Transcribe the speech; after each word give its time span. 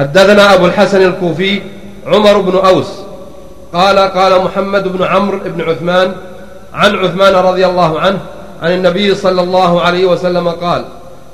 حدثنا 0.00 0.54
أبو 0.54 0.66
الحسن 0.66 1.02
الكوفي 1.02 1.62
عمر 2.06 2.40
بن 2.40 2.58
أوس 2.58 2.86
قال 3.72 3.98
قال 3.98 4.44
محمد 4.44 4.88
بن 4.88 5.04
عمرو 5.04 5.38
بن 5.44 5.60
عثمان 5.60 6.12
عن 6.74 6.96
عثمان 6.96 7.34
رضي 7.34 7.66
الله 7.66 8.00
عنه 8.00 8.18
عن 8.62 8.72
النبي 8.72 9.14
صلى 9.14 9.42
الله 9.42 9.82
عليه 9.82 10.06
وسلم 10.06 10.48
قال 10.48 10.84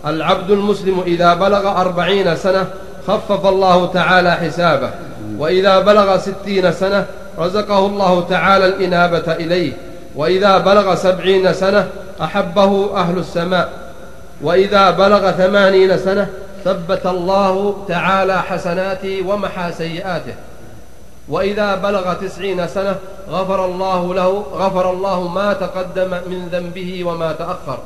العبد 0.07 0.51
المسلم 0.51 1.03
إذا 1.07 1.35
بلغ 1.35 1.81
أربعين 1.81 2.37
سنة 2.37 2.67
خفف 3.09 3.47
الله 3.47 3.87
تعالى 3.87 4.33
حسابه 4.33 4.91
وإذا 5.39 5.81
بلغ 5.81 6.19
ستين 6.19 6.73
سنة 6.73 7.07
رزقه 7.39 7.87
الله 7.87 8.27
تعالى 8.31 8.67
الإنابة 8.67 9.33
إليه 9.33 9.73
وإذا 10.17 10.59
بلغ 10.59 10.95
سبعين 10.95 11.53
سنة 11.53 11.89
أحبه 12.23 12.97
أهل 12.97 13.19
السماء 13.19 13.69
وإذا 14.43 14.91
بلغ 14.91 15.31
ثمانين 15.31 15.99
سنة 15.99 16.29
ثبت 16.67 17.07
الله 17.07 17.85
تعالى 17.89 18.43
حسناته 18.43 19.23
ومحى 19.29 19.73
سيئاته. 19.73 20.35
وإذا 21.29 21.75
بلغ 21.75 22.15
تسعين 22.15 22.67
سنة 22.67 22.97
غفر 23.31 23.65
الله 23.65 24.15
له 24.15 24.31
غفر 24.53 24.91
الله 24.91 25.29
ما 25.29 25.53
تقدم 25.53 26.11
من 26.11 26.49
ذنبه 26.53 27.05
وما 27.05 27.33
تأخر. 27.33 27.79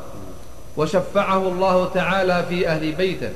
وشفعه 0.77 1.48
الله 1.48 1.77
تعالى 1.95 2.45
في 2.48 2.69
أهل 2.69 2.93
بيته. 2.93 3.30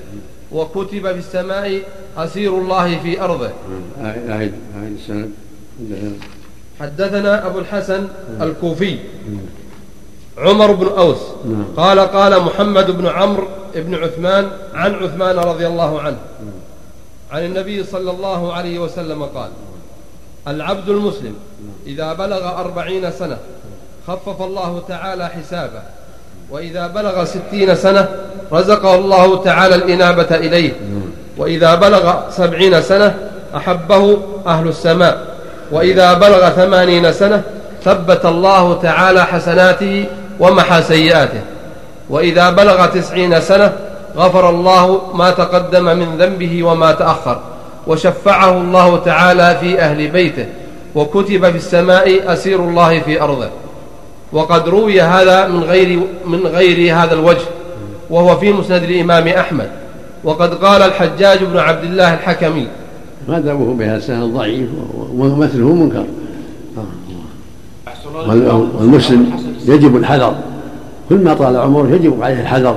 وكتب 0.52 1.12
في 1.12 1.18
السماء 1.18 1.80
أسير 2.16 2.58
الله 2.58 2.98
في 2.98 3.20
أرضه. 3.20 3.50
حدثنا 6.80 7.46
أبو 7.46 7.58
الحسن 7.58 8.08
الكوفي. 8.40 8.98
عمر 10.38 10.72
بن 10.72 10.88
أوس. 10.98 11.18
قال 11.76 12.00
قال 12.00 12.42
محمد 12.42 12.90
بن 12.90 13.06
عمرو 13.06 13.48
بن 13.74 13.94
عثمان 13.94 14.48
عن 14.74 14.94
عثمان 14.94 15.38
رضي 15.38 15.66
الله 15.66 16.00
عنه. 16.00 16.16
عن 17.32 17.44
النبي 17.44 17.84
صلى 17.84 18.10
الله 18.10 18.52
عليه 18.52 18.78
وسلم 18.78 19.22
قال 19.22 19.50
العبد 20.48 20.88
المسلم 20.88 21.34
إذا 21.86 22.12
بلغ 22.12 22.60
أربعين 22.60 23.10
سنة 23.10 23.36
خفف 24.08 24.42
الله 24.42 24.82
تعالى 24.88 25.28
حسابه 25.28 25.82
وإذا 26.50 26.86
بلغ 26.86 27.24
ستين 27.24 27.74
سنة 27.74 28.08
رزقه 28.52 28.94
الله 28.94 29.44
تعالى 29.44 29.74
الإنابة 29.74 30.36
إليه 30.36 30.72
وإذا 31.36 31.74
بلغ 31.74 32.30
سبعين 32.30 32.82
سنة 32.82 33.18
أحبه 33.56 34.18
أهل 34.46 34.68
السماء 34.68 35.36
وإذا 35.72 36.14
بلغ 36.14 36.48
ثمانين 36.50 37.12
سنة 37.12 37.42
ثبت 37.84 38.26
الله 38.26 38.80
تعالى 38.82 39.24
حسناته 39.24 40.06
ومحى 40.40 40.82
سيئاته. 40.82 41.40
وإذا 42.10 42.50
بلغ 42.50 42.86
تسعين 42.86 43.40
سنة 43.40 43.72
غفر 44.16 44.50
الله 44.50 45.00
ما 45.14 45.30
تقدم 45.30 45.84
من 45.84 46.16
ذنبه 46.18 46.62
وما 46.62 46.92
تأخر 46.92 47.40
وشفعه 47.86 48.58
الله 48.60 48.98
تعالى 48.98 49.56
في 49.60 49.80
أهل 49.80 50.08
بيته 50.08 50.46
وكتب 50.94 51.50
في 51.50 51.56
السماء 51.56 52.32
أسير 52.32 52.60
الله 52.68 53.00
في 53.00 53.22
أرضه. 53.22 53.48
وقد 54.32 54.68
روي 54.68 55.00
هذا 55.00 55.48
من 55.48 55.64
غير 55.64 56.00
من 56.26 56.46
غير 56.46 56.96
هذا 56.96 57.14
الوجه 57.14 57.46
وهو 58.10 58.36
في 58.36 58.52
مسند 58.52 58.82
الإمام 58.82 59.28
أحمد. 59.28 59.70
وقد 60.24 60.54
قال 60.54 60.82
الحجاج 60.82 61.44
بن 61.44 61.58
عبد 61.58 61.84
الله 61.84 62.14
الحكمي 62.14 62.68
مذهبه 63.28 63.74
بهذا؟ 63.74 63.96
السند 63.96 64.34
ضعيف 64.34 64.68
ومثله 65.14 65.72
منكر. 65.72 66.04
والمسلم 68.80 69.53
يجب 69.68 69.96
الحذر. 69.96 70.34
كل 71.08 71.16
ما 71.16 71.34
طال 71.34 71.56
عمره 71.56 71.88
يجب 71.88 72.22
عليه 72.22 72.40
الحذر 72.40 72.76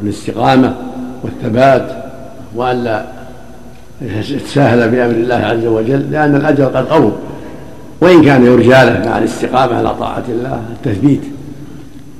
والاستقامة 0.00 0.74
والثبات 1.22 2.04
وألا 2.56 3.04
يتساهل 4.02 4.88
بأمر 4.88 5.14
الله 5.14 5.34
عز 5.34 5.66
وجل 5.66 6.10
لأن 6.10 6.36
الأجر 6.36 6.64
قد 6.64 6.88
قرب 6.88 7.12
وإن 8.00 8.24
كان 8.24 8.46
يرجى 8.46 8.68
له 8.68 9.02
مع 9.06 9.18
الاستقامة 9.18 9.76
على 9.76 9.94
طاعة 9.94 10.24
الله 10.28 10.62
التثبيت. 10.72 11.20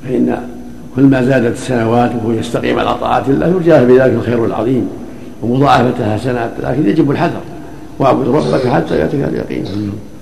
فإن 0.04 0.38
كل 0.96 1.02
ما 1.02 1.24
زادت 1.24 1.52
السنوات 1.52 2.10
وهو 2.14 2.32
يستقيم 2.32 2.78
على 2.78 2.94
طاعة 2.94 3.24
الله 3.28 3.46
يرجى 3.46 3.70
له 3.70 3.84
بذلك 3.84 4.12
الخير 4.12 4.44
العظيم. 4.44 4.88
ومضاعفة 5.42 6.14
حسنات 6.14 6.50
لكن 6.62 6.88
يجب 6.88 7.10
الحذر. 7.10 7.40
واعبد 7.98 8.28
ربك 8.28 8.66
حتى 8.66 8.98
يأتيك 8.98 9.24
اليقين. 9.24 9.64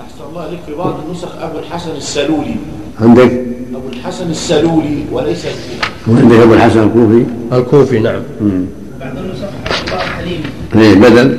أحسن 0.00 0.24
الله 0.30 0.50
لك 0.50 0.58
في 0.66 0.74
بعض 0.74 0.94
النسخ 1.06 1.28
أبو 1.42 1.58
الحسن 1.58 1.90
السلولي. 1.96 2.56
عندك؟ 3.00 3.55
أبو 3.76 3.88
الحسن 3.88 4.30
السلولي 4.30 5.04
وليس 5.12 5.46
وعندك 6.08 6.36
أبو 6.36 6.54
الحسن 6.54 6.82
الكوفي؟ 6.82 7.26
الكوفي 7.52 7.98
نعم. 7.98 8.22
بعض 9.00 9.16
النسخ 9.16 9.48
إيه 10.76 10.94
بدل. 10.94 11.38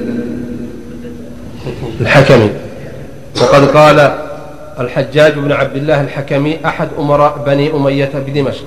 الحكمي. 2.01 2.49
وقد 3.41 3.65
قال 3.65 4.15
الحجاج 4.79 5.33
بن 5.33 5.51
عبد 5.51 5.75
الله 5.75 6.01
الحكمي 6.01 6.65
أحد 6.65 6.87
أمراء 6.99 7.43
بني 7.45 7.73
أمية 7.75 8.11
بدمشق 8.27 8.65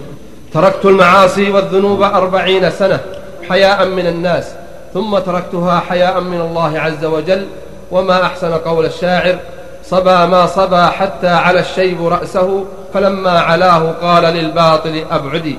تركت 0.55 0.85
المعاصي 0.85 1.51
والذنوب 1.51 2.03
أربعين 2.03 2.71
سنة 2.71 3.01
حياء 3.49 3.89
من 3.89 4.07
الناس 4.07 4.49
ثم 4.95 5.19
تركتها 5.19 5.81
حياء 5.81 6.21
من 6.21 6.41
الله 6.41 6.79
عز 6.79 7.05
وجل 7.05 7.47
وما 7.91 8.23
أحسن 8.23 8.53
قول 8.53 8.85
الشاعر 8.85 9.39
صبا 9.85 10.27
ما 10.27 10.47
صبا 10.47 10.87
حتى 10.87 11.29
على 11.29 11.61
الشيب 11.61 12.07
رأسه 12.07 12.65
فلما 12.95 13.31
علاه 13.31 13.95
قال 14.03 14.23
للباطل 14.25 15.05
أبعدي. 15.11 15.59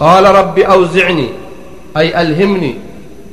قال 0.00 0.24
رب 0.24 0.58
أوزعني 0.58 1.28
أي 1.96 2.22
ألهمني 2.22 2.74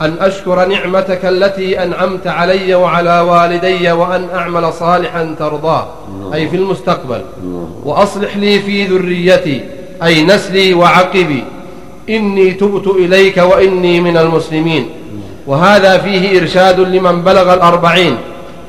أن 0.02 0.16
أشكر 0.20 0.66
نعمتك 0.66 1.26
التي 1.26 1.84
أنعمت 1.84 2.28
علي 2.28 2.76
وعلى 2.76 3.20
والدي 3.20 3.92
وأن 3.92 4.28
أعمل 4.36 4.74
صالحا 4.74 5.36
ترضاه 5.40 5.88
أي 6.34 6.50
في 6.50 6.56
المستقبل. 6.56 7.22
وأصلح 7.84 8.38
لي 8.38 8.60
في 8.60 8.86
ذريتي 8.86 9.64
أي 10.04 10.24
نسلي 10.24 10.74
وعقبي. 10.74 11.44
إني 12.10 12.52
تبت 12.52 12.88
إليك 12.88 13.38
وإني 13.38 14.02
من 14.02 14.18
المسلمين. 14.18 14.90
وهذا 15.48 15.98
فيه 15.98 16.42
إرشاد 16.42 16.80
لمن 16.80 17.22
بلغ 17.22 17.54
الأربعين. 17.54 18.18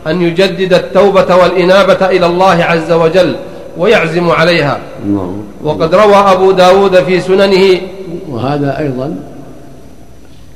أن 0.06 0.22
يجدد 0.22 0.74
التوبة 0.74 1.36
والإنابة 1.36 2.06
إلى 2.06 2.26
الله 2.26 2.64
عز 2.64 2.92
وجل 2.92 3.36
ويعزم 3.78 4.30
عليها. 4.30 4.78
وقد 5.64 5.94
روى 5.94 6.14
أبو 6.14 6.50
داود 6.50 6.96
في 6.96 7.20
سننه 7.20 7.80
وهذا 8.28 8.78
أيضا 8.78 9.16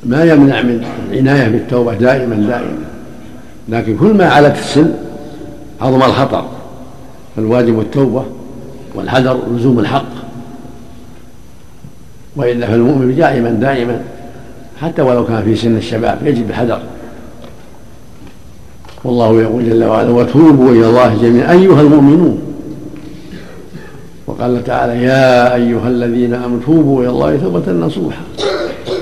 ما 0.05 0.25
يمنع 0.25 0.63
من 0.63 0.85
العناية 1.11 1.49
بالتوبة 1.49 1.95
دائما 1.95 2.35
دائما. 2.35 2.79
لكن 3.69 3.97
كل 3.97 4.15
ما 4.15 4.29
علت 4.29 4.59
السن 4.59 4.95
عظم 5.81 6.03
الخطر 6.03 6.45
فالواجب 7.37 7.81
التوبة 7.81 8.25
والحذر 8.95 9.41
لزوم 9.51 9.79
الحق. 9.79 10.13
وإلا 12.37 12.67
فالمؤمن 12.67 13.17
دائما 13.17 13.51
دائما. 13.51 14.01
حتى 14.83 15.03
ولو 15.03 15.27
كان 15.27 15.43
في 15.43 15.57
سن 15.57 15.77
الشباب 15.77 16.19
يجب 16.25 16.51
الحذر. 16.51 16.81
والله 19.05 19.43
يقول 19.43 19.71
جل 19.71 19.85
وعلا 19.85 20.11
وتوبوا 20.11 20.71
إلى 20.71 20.87
الله 20.87 21.23
جميعا. 21.23 21.53
أيها 21.53 21.81
المؤمنون 21.81 22.43
وقال 24.27 24.65
تعالى 24.65 25.03
يا 25.03 25.55
أيها 25.55 25.89
الذين 25.89 26.35
آمنوا 26.35 26.61
توبوا 26.67 27.03
إلى 27.03 27.11
الله 27.11 27.37
توبة 27.37 27.73
نصوحا 27.73 28.23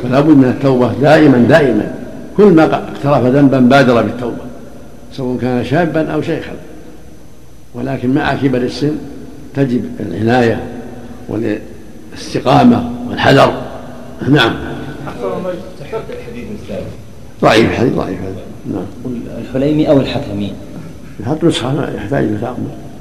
فلا 0.03 0.21
بد 0.21 0.37
من 0.37 0.45
التوبة 0.45 0.93
دائما 0.93 1.39
دائما. 1.39 1.95
كل 2.37 2.45
ما 2.45 2.65
اقترف 2.65 3.25
ذنبا 3.25 3.61
بادر 3.61 4.03
بالتوبة 4.03 4.45
سواء 5.13 5.39
كان 5.39 5.65
شابا 5.65 6.13
أو 6.13 6.23
شيخا. 6.23 6.53
ولكن 7.75 8.15
مع 8.15 8.35
كبر 8.35 8.59
السن 8.59 8.97
تجب 9.55 9.85
العناية 10.01 10.63
والاستقامة 11.29 12.91
والحذر. 13.09 13.53
نعم. 14.29 14.55
ضعيف 17.43 17.71
الحديث 17.71 17.93
ضعيف 17.93 18.19
نعم. 18.73 19.13
الحليمي 19.39 19.91
أو 19.91 19.97
الحكمي 19.97 20.53
يحط 21.21 21.45
نسخة 21.45 21.91
يحتاج 21.95 22.25
إلى 22.25 22.39
تأمل 22.39 22.57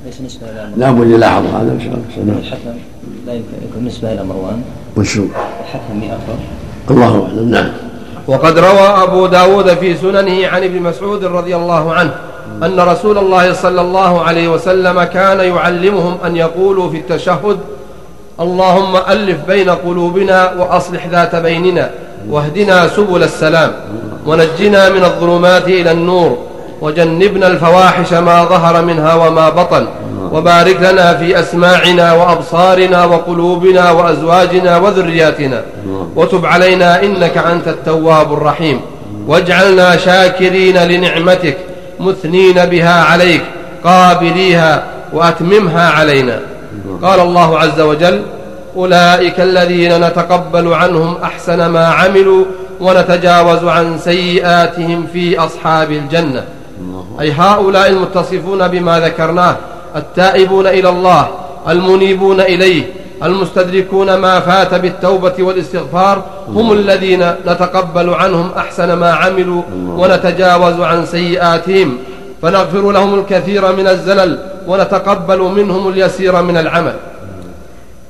ليس 0.05 0.39
إلى 0.41 0.69
لا 0.77 0.91
بد 0.91 1.09
يلاحظ 1.09 1.45
هذا 1.45 1.71
إن 1.71 1.79
شاء 1.79 1.93
الله. 1.93 2.33
نعم. 2.33 2.37
الحكم 2.37 2.77
لا 3.27 3.33
يمكن 3.33 3.47
يكون 3.69 3.85
نسبة 3.85 4.13
إلى 4.13 4.23
مروان. 4.23 4.61
وشو 4.97 5.23
الحكمي 5.61 6.11
أقرب 6.11 6.39
الله 6.91 7.25
أعلم. 7.25 7.49
نعم. 7.49 7.69
وقد 8.27 8.59
روى 8.59 9.03
أبو 9.03 9.27
داود 9.27 9.69
في 9.69 9.95
سننه 9.95 10.47
عن 10.47 10.63
ابن 10.63 10.81
مسعود 10.81 11.25
رضي 11.25 11.55
الله 11.55 11.93
عنه 11.93 12.13
أن 12.63 12.79
رسول 12.79 13.17
الله 13.17 13.53
صلى 13.53 13.81
الله 13.81 14.21
عليه 14.21 14.47
وسلم 14.47 15.03
كان 15.03 15.39
يعلمهم 15.39 16.17
أن 16.25 16.35
يقولوا 16.35 16.89
في 16.89 16.97
التشهد 16.97 17.57
اللهم 18.39 18.95
ألف 18.95 19.37
بين 19.47 19.69
قلوبنا 19.69 20.53
وأصلح 20.53 21.07
ذات 21.07 21.35
بيننا 21.35 21.89
واهدنا 22.29 22.87
سبل 22.87 23.23
السلام. 23.23 23.71
ونجنا 24.27 24.89
من 24.89 25.03
الظلمات 25.03 25.67
إلى 25.67 25.91
النور 25.91 26.37
وجنبنا 26.81 27.47
الفواحش 27.47 28.13
ما 28.13 28.45
ظهر 28.45 28.81
منها 28.81 29.13
وما 29.13 29.49
بطن 29.49 29.87
وبارك 30.31 30.77
لنا 30.81 31.13
في 31.13 31.39
أسماعنا 31.39 32.13
وأبصارنا 32.13 33.05
وقلوبنا 33.05 33.91
وأزواجنا 33.91 34.77
وذرياتنا 34.77 35.61
وتب 36.15 36.45
علينا 36.45 37.03
إنك 37.03 37.37
أنت 37.37 37.67
التواب 37.67 38.33
الرحيم. 38.33 38.81
واجعلنا 39.27 39.97
شاكرين 39.97 40.77
لنعمتك 40.77 41.57
مثنين 41.99 42.65
بها 42.65 43.03
عليك 43.03 43.41
قابليها 43.83 44.83
وأتممها 45.13 45.89
علينا. 45.89 46.39
قال 47.01 47.19
الله 47.19 47.59
عز 47.59 47.79
وجل 47.81 48.21
أولئك 48.75 49.39
الذين 49.39 50.07
نتقبل 50.07 50.73
عنهم 50.73 51.17
أحسن 51.23 51.65
ما 51.65 51.85
عملوا 51.87 52.45
ونتجاوز 52.79 53.63
عن 53.63 53.97
سيئاتهم 53.97 55.07
في 55.13 55.39
أصحاب 55.39 55.91
الجنة. 55.91 56.43
أي 57.21 57.31
هؤلاء 57.31 57.89
المتصفون 57.89 58.67
بما 58.67 58.99
ذكرناه 58.99 59.55
التائبون 59.95 60.67
إلى 60.67 60.89
الله 60.89 61.27
المنيبون 61.69 62.41
إليه 62.41 62.83
المستدركون 63.23 64.15
ما 64.15 64.39
فات 64.39 64.73
بالتوبة 64.73 65.33
والاستغفار 65.39 66.23
هم 66.47 66.71
الذين 66.71 67.31
نتقبل 67.47 68.09
عنهم 68.13 68.51
أحسن 68.57 68.93
ما 68.93 69.11
عملوا 69.11 69.61
ونتجاوز 69.73 70.79
عن 70.79 71.05
سيئاتهم. 71.05 71.97
فنغفر 72.41 72.91
لهم 72.91 73.19
الكثير 73.19 73.75
من 73.75 73.87
الزلل 73.87 74.39
ونتقبل 74.67 75.39
منهم 75.39 75.89
اليسير 75.89 76.41
من 76.41 76.57
العمل. 76.57 76.95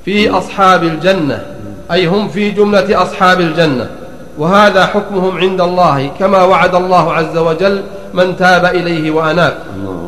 في 0.05 0.29
أصحاب 0.29 0.83
الجنة 0.83 1.45
أي 1.91 2.05
هم 2.07 2.27
في 2.29 2.51
جملة 2.51 3.01
أصحاب 3.01 3.41
الجنة. 3.41 3.89
وهذا 4.37 4.85
حكمهم 4.85 5.37
عند 5.37 5.61
الله 5.61 6.07
كما 6.19 6.43
وعد 6.43 6.75
الله 6.75 7.13
عز 7.13 7.37
وجل 7.37 7.81
من 8.13 8.37
تاب 8.37 8.65
إليه 8.65 9.11
وأناب. 9.11 9.53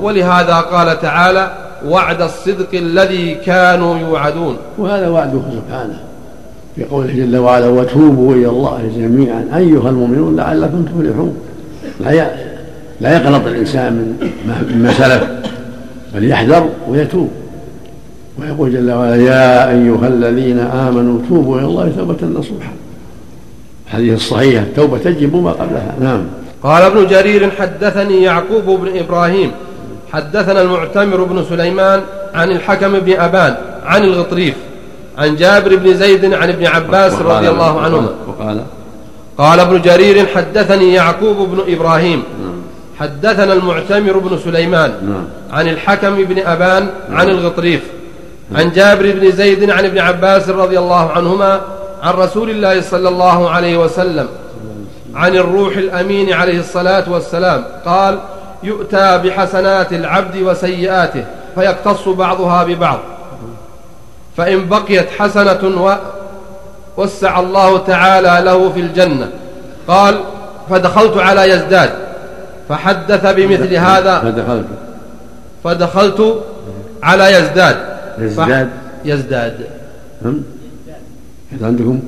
ولهذا 0.01 0.55
قال 0.55 1.01
تعالى 1.01 1.51
وعد 1.87 2.21
الصدق 2.21 2.67
الذي 2.73 3.35
كانوا 3.35 3.97
يوعدون. 3.97 4.57
وهذا 4.77 5.07
وعده 5.07 5.41
سبحانه. 5.51 5.99
في 6.75 6.83
قوله 6.83 7.13
جل 7.13 7.37
وعلا 7.37 7.67
وتوبوا 7.67 8.33
إلى 8.33 8.47
الله 8.47 8.91
جميعا 8.97 9.45
أيها 9.55 9.89
المؤمنون 9.89 10.35
لعلكم 10.35 10.85
تفلحون. 10.85 11.37
لا 11.99 12.31
لا 13.01 13.17
يقنط 13.17 13.47
الإنسان 13.47 13.93
من 13.93 14.29
مما 14.75 14.93
سلف 14.93 15.27
بل 16.15 16.29
يحذر 16.29 16.69
ويتوب. 16.89 17.29
ويقول 18.39 18.73
جل 18.73 18.91
وعلا 18.91 19.15
يا 19.15 19.69
أيها 19.69 20.07
الذين 20.07 20.59
آمنوا 20.59 21.19
توبوا 21.29 21.59
إلى 21.59 21.65
الله 21.65 21.91
توبة 21.97 22.39
نصوحا. 22.39 22.71
الحديث 23.89 24.13
الصحيح 24.13 24.61
التوبة 24.61 24.97
تجب 24.97 25.35
ما 25.35 25.51
قبلها. 25.51 25.95
نعم. 25.99 26.23
قال 26.63 26.83
ابن 26.83 27.07
جرير 27.07 27.51
حدثني 27.51 28.23
يعقوب 28.23 28.81
بن 28.81 28.99
إبراهيم. 28.99 29.51
حدثنا 30.13 30.61
المعتمر 30.61 31.23
بن 31.23 31.43
سليمان 31.49 32.01
عن 32.33 32.51
الحكم 32.51 32.99
بن 32.99 33.19
أبان 33.19 33.55
عن 33.83 34.03
الغطريف 34.03 34.55
عن 35.17 35.35
جابر 35.35 35.75
بن 35.75 35.93
زيد 35.93 36.33
عن 36.33 36.49
ابن 36.49 36.65
عباس 36.65 37.13
رضي 37.13 37.49
الله 37.49 37.79
عنهما. 37.79 38.09
وقال 38.27 38.63
قال 39.37 39.59
ابن 39.59 39.81
جرير 39.81 40.25
حدثني 40.25 40.93
يعقوب 40.93 41.49
بن 41.49 41.73
إبراهيم. 41.73 42.23
حدثنا 42.99 43.53
المعتمر 43.53 44.17
بن 44.17 44.37
سليمان 44.37 44.91
نعم. 45.01 45.23
عن 45.51 45.67
الحكم 45.67 46.15
بن 46.15 46.39
أبان 46.39 46.87
عن 47.11 47.29
الغطريف 47.29 47.81
عن 48.55 48.71
جابر 48.71 49.11
بن 49.11 49.31
زيد 49.31 49.69
عن 49.69 49.85
ابن 49.85 49.99
عباس 49.99 50.49
رضي 50.49 50.79
الله 50.79 51.09
عنهما 51.09 51.61
عن 52.03 52.13
رسول 52.13 52.49
الله 52.49 52.81
صلى 52.81 53.09
الله 53.09 53.49
عليه 53.49 53.77
وسلم 53.77 54.27
عن 55.15 55.35
الروح 55.35 55.77
الأمين 55.77 56.33
عليه 56.33 56.59
الصلاة 56.59 57.11
والسلام 57.11 57.63
قال 57.85 58.19
يؤتى 58.63 59.17
بحسنات 59.17 59.93
العبد 59.93 60.41
وسيئاته 60.41 61.25
فيقتص 61.55 62.07
بعضها 62.07 62.63
ببعض 62.63 62.99
فإن 64.37 64.69
بقيت 64.69 65.09
حسنة 65.09 65.97
وسع 66.97 67.39
الله 67.39 67.77
تعالى 67.77 68.45
له 68.45 68.69
في 68.69 68.79
الجنة. 68.79 69.29
قال 69.87 70.19
فدخلت 70.69 71.17
على 71.17 71.49
يزداد 71.49 71.89
فحدث 72.69 73.25
بمثل 73.25 73.75
هذا 73.75 74.19
فدخلت. 74.19 74.65
فدخلت 75.63 76.43
على 77.03 77.33
يزداد 77.33 77.77
يزداد. 78.17 78.69
يزداد. 79.05 79.67
عندكم 81.61 81.99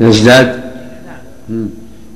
يزداد 0.00 0.60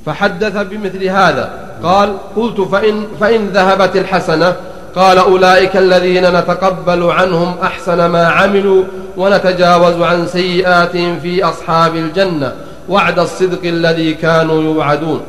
فحدث 0.05 0.57
بمثل 0.57 1.03
هذا. 1.03 1.49
قال 1.83 2.17
قلت 2.35 2.61
فإن, 2.61 3.07
فإن 3.19 3.47
ذهبت 3.47 3.95
الحسنة. 3.95 4.55
قال 4.95 5.17
أولئك 5.17 5.77
الذين 5.77 6.39
نتقبل 6.39 7.03
عنهم 7.03 7.55
أحسن 7.63 8.05
ما 8.05 8.27
عملوا 8.27 8.83
ونتجاوز 9.17 10.01
عن 10.01 10.27
سيئاتهم 10.27 11.19
في 11.19 11.43
أصحاب 11.43 11.95
الجنة 11.95 12.53
وعد 12.89 13.19
الصدق 13.19 13.65
الذي 13.65 14.13
كانوا 14.13 14.63
يوعدون. 14.63 15.21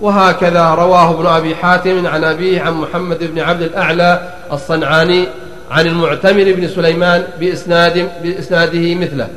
وهكذا 0.00 0.68
رواه 0.68 1.10
ابن 1.10 1.26
أبي 1.26 1.56
حاتم 1.56 2.06
عن 2.06 2.24
أبيه 2.24 2.60
عن 2.62 2.74
محمد 2.74 3.18
بن 3.34 3.40
عبد 3.40 3.62
الأعلى 3.62 4.28
الصنعاني 4.52 5.26
عن 5.70 5.86
المعتمر 5.86 6.52
بن 6.52 6.68
سليمان 6.68 7.22
بإسناد 7.40 8.08
بإسناده 8.22 8.94
مثله. 8.94 9.28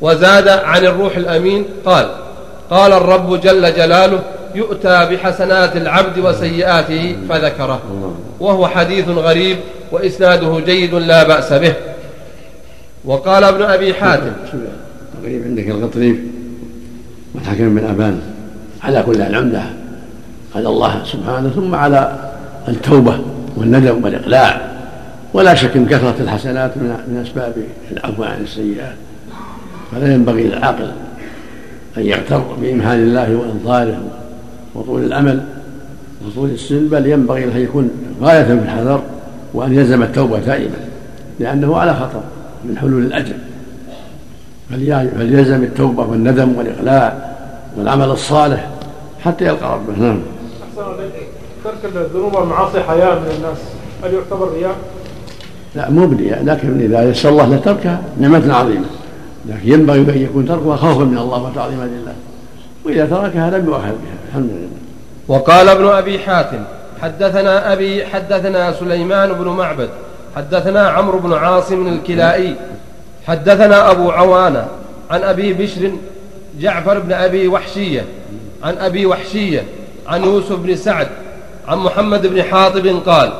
وزاد 0.00 0.48
عن 0.48 0.86
الروح 0.86 1.16
الأمين 1.16 1.64
قال 1.84 2.08
قال 2.70 2.92
الرب 2.92 3.40
جل 3.40 3.74
جلاله 3.74 4.22
يؤتى 4.54 5.08
بحسنات 5.10 5.76
العبد 5.76 6.18
وسيئاته 6.18 7.16
فذكره. 7.28 7.80
وهو 8.40 8.66
حديث 8.66 9.08
غريب 9.08 9.56
وإسناده 9.92 10.60
جيد 10.66 10.94
لا 10.94 11.22
بأس 11.22 11.52
به. 11.52 11.74
وقال 13.04 13.44
ابن 13.44 13.62
أبي 13.62 13.94
حاتم 13.94 14.32
غريب 15.22 15.42
عندك 15.44 15.68
الغطريف 15.68 16.16
والحكم 17.34 17.74
بن 17.74 17.86
أبان. 17.86 18.20
على 18.82 19.02
كل 19.02 19.22
العمدة 19.22 19.62
على 20.56 20.68
الله 20.68 21.04
سبحانه 21.04 21.48
ثم 21.48 21.74
على 21.74 22.30
التوبة 22.68 23.18
والندم 23.56 24.04
والإقلاع. 24.04 24.76
ولا 25.32 25.54
شك 25.54 25.76
إن 25.76 25.86
كثره 25.86 26.14
الحسنات 26.20 26.76
من 26.76 27.24
أسباب 27.26 27.54
العفو 27.92 28.24
عن 28.24 28.42
السيئات. 28.42 28.94
فلا 29.92 30.14
ينبغي 30.14 30.42
للعاقل 30.42 30.92
أن 31.96 32.02
يغتر 32.02 32.42
بإمهال 32.60 32.98
الله 32.98 33.36
وانظاره 33.36 34.00
وطول 34.74 35.04
الأمل 35.04 35.44
وطول 36.26 36.50
السن 36.50 36.88
بل 36.88 37.06
ينبغي 37.06 37.44
له 37.44 37.56
أن 37.56 37.60
يكون 37.60 37.90
غاية 38.22 38.44
في 38.44 38.52
الحذر 38.52 39.02
وأن 39.54 39.74
يلزم 39.74 40.02
التوبة 40.02 40.38
دائما 40.38 40.76
لأنه 41.40 41.76
على 41.76 41.94
خطر 41.94 42.20
من 42.64 42.78
حلول 42.78 43.04
الأجل. 43.04 43.36
فليلزم 44.70 45.62
التوبة 45.62 46.02
والندم 46.02 46.58
والإقلاع 46.58 47.34
والعمل 47.76 48.10
الصالح 48.10 48.70
حتى 49.24 49.44
يلقى 49.44 49.74
ربه. 49.74 49.98
نعم. 49.98 50.20
ترك 51.64 51.92
الذنوب 51.96 52.34
والمعاصي 52.34 52.80
حياء 52.80 53.20
من 53.20 53.30
الناس. 53.36 53.58
هل 54.04 54.14
يعتبر 54.14 54.52
رياء؟ 54.52 54.76
لا 55.74 55.90
مو 55.90 56.06
برياء 56.06 56.44
لكن 56.44 56.80
إذا 56.80 57.10
يسر 57.10 57.28
الله 57.28 57.56
لتركها 57.56 58.02
نعمة 58.20 58.54
عظيمة. 58.54 58.86
لكن 59.48 59.72
ينبغي 59.72 60.00
أن 60.00 60.22
يكون 60.22 60.48
تركها 60.48 60.76
خوفا 60.76 61.04
من 61.04 61.18
الله 61.18 61.42
وتعظيما 61.42 61.84
لله. 61.84 62.14
وإذا 62.84 63.06
تركها 63.06 63.50
لم 63.50 63.66
يؤاخذ 63.66 63.84
بها 63.84 64.16
الحمد 64.28 64.50
لله. 64.50 64.68
وقال 65.28 65.68
ابن 65.68 65.86
أبي 65.86 66.18
حاتم 66.18 66.58
حدثنا 67.02 67.72
أبي 67.72 68.06
حدثنا 68.06 68.72
سليمان 68.72 69.32
بن 69.32 69.48
معبد 69.48 69.88
حدثنا 70.36 70.88
عمرو 70.88 71.18
بن 71.18 71.32
عاصم 71.32 71.88
الكلائي 71.88 72.54
حدثنا 73.26 73.90
أبو 73.90 74.10
عوانة 74.10 74.66
عن 75.10 75.22
أبي 75.22 75.52
بشر 75.52 75.90
جعفر 76.60 76.98
بن 76.98 77.12
أبي 77.12 77.48
وحشية 77.48 78.04
عن 78.64 78.78
أبي 78.78 79.06
وحشية 79.06 79.64
عن 80.06 80.24
يوسف 80.24 80.58
بن 80.58 80.76
سعد 80.76 81.08
عن 81.68 81.78
محمد 81.78 82.26
بن 82.26 82.42
حاطب 82.42 82.86
قال 83.06 83.32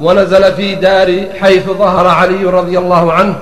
ونزل 0.00 0.52
في 0.52 0.74
دار 0.74 1.24
حيث 1.40 1.66
ظهر 1.66 2.06
علي 2.06 2.44
رضي 2.44 2.78
الله 2.78 3.12
عنه 3.12 3.38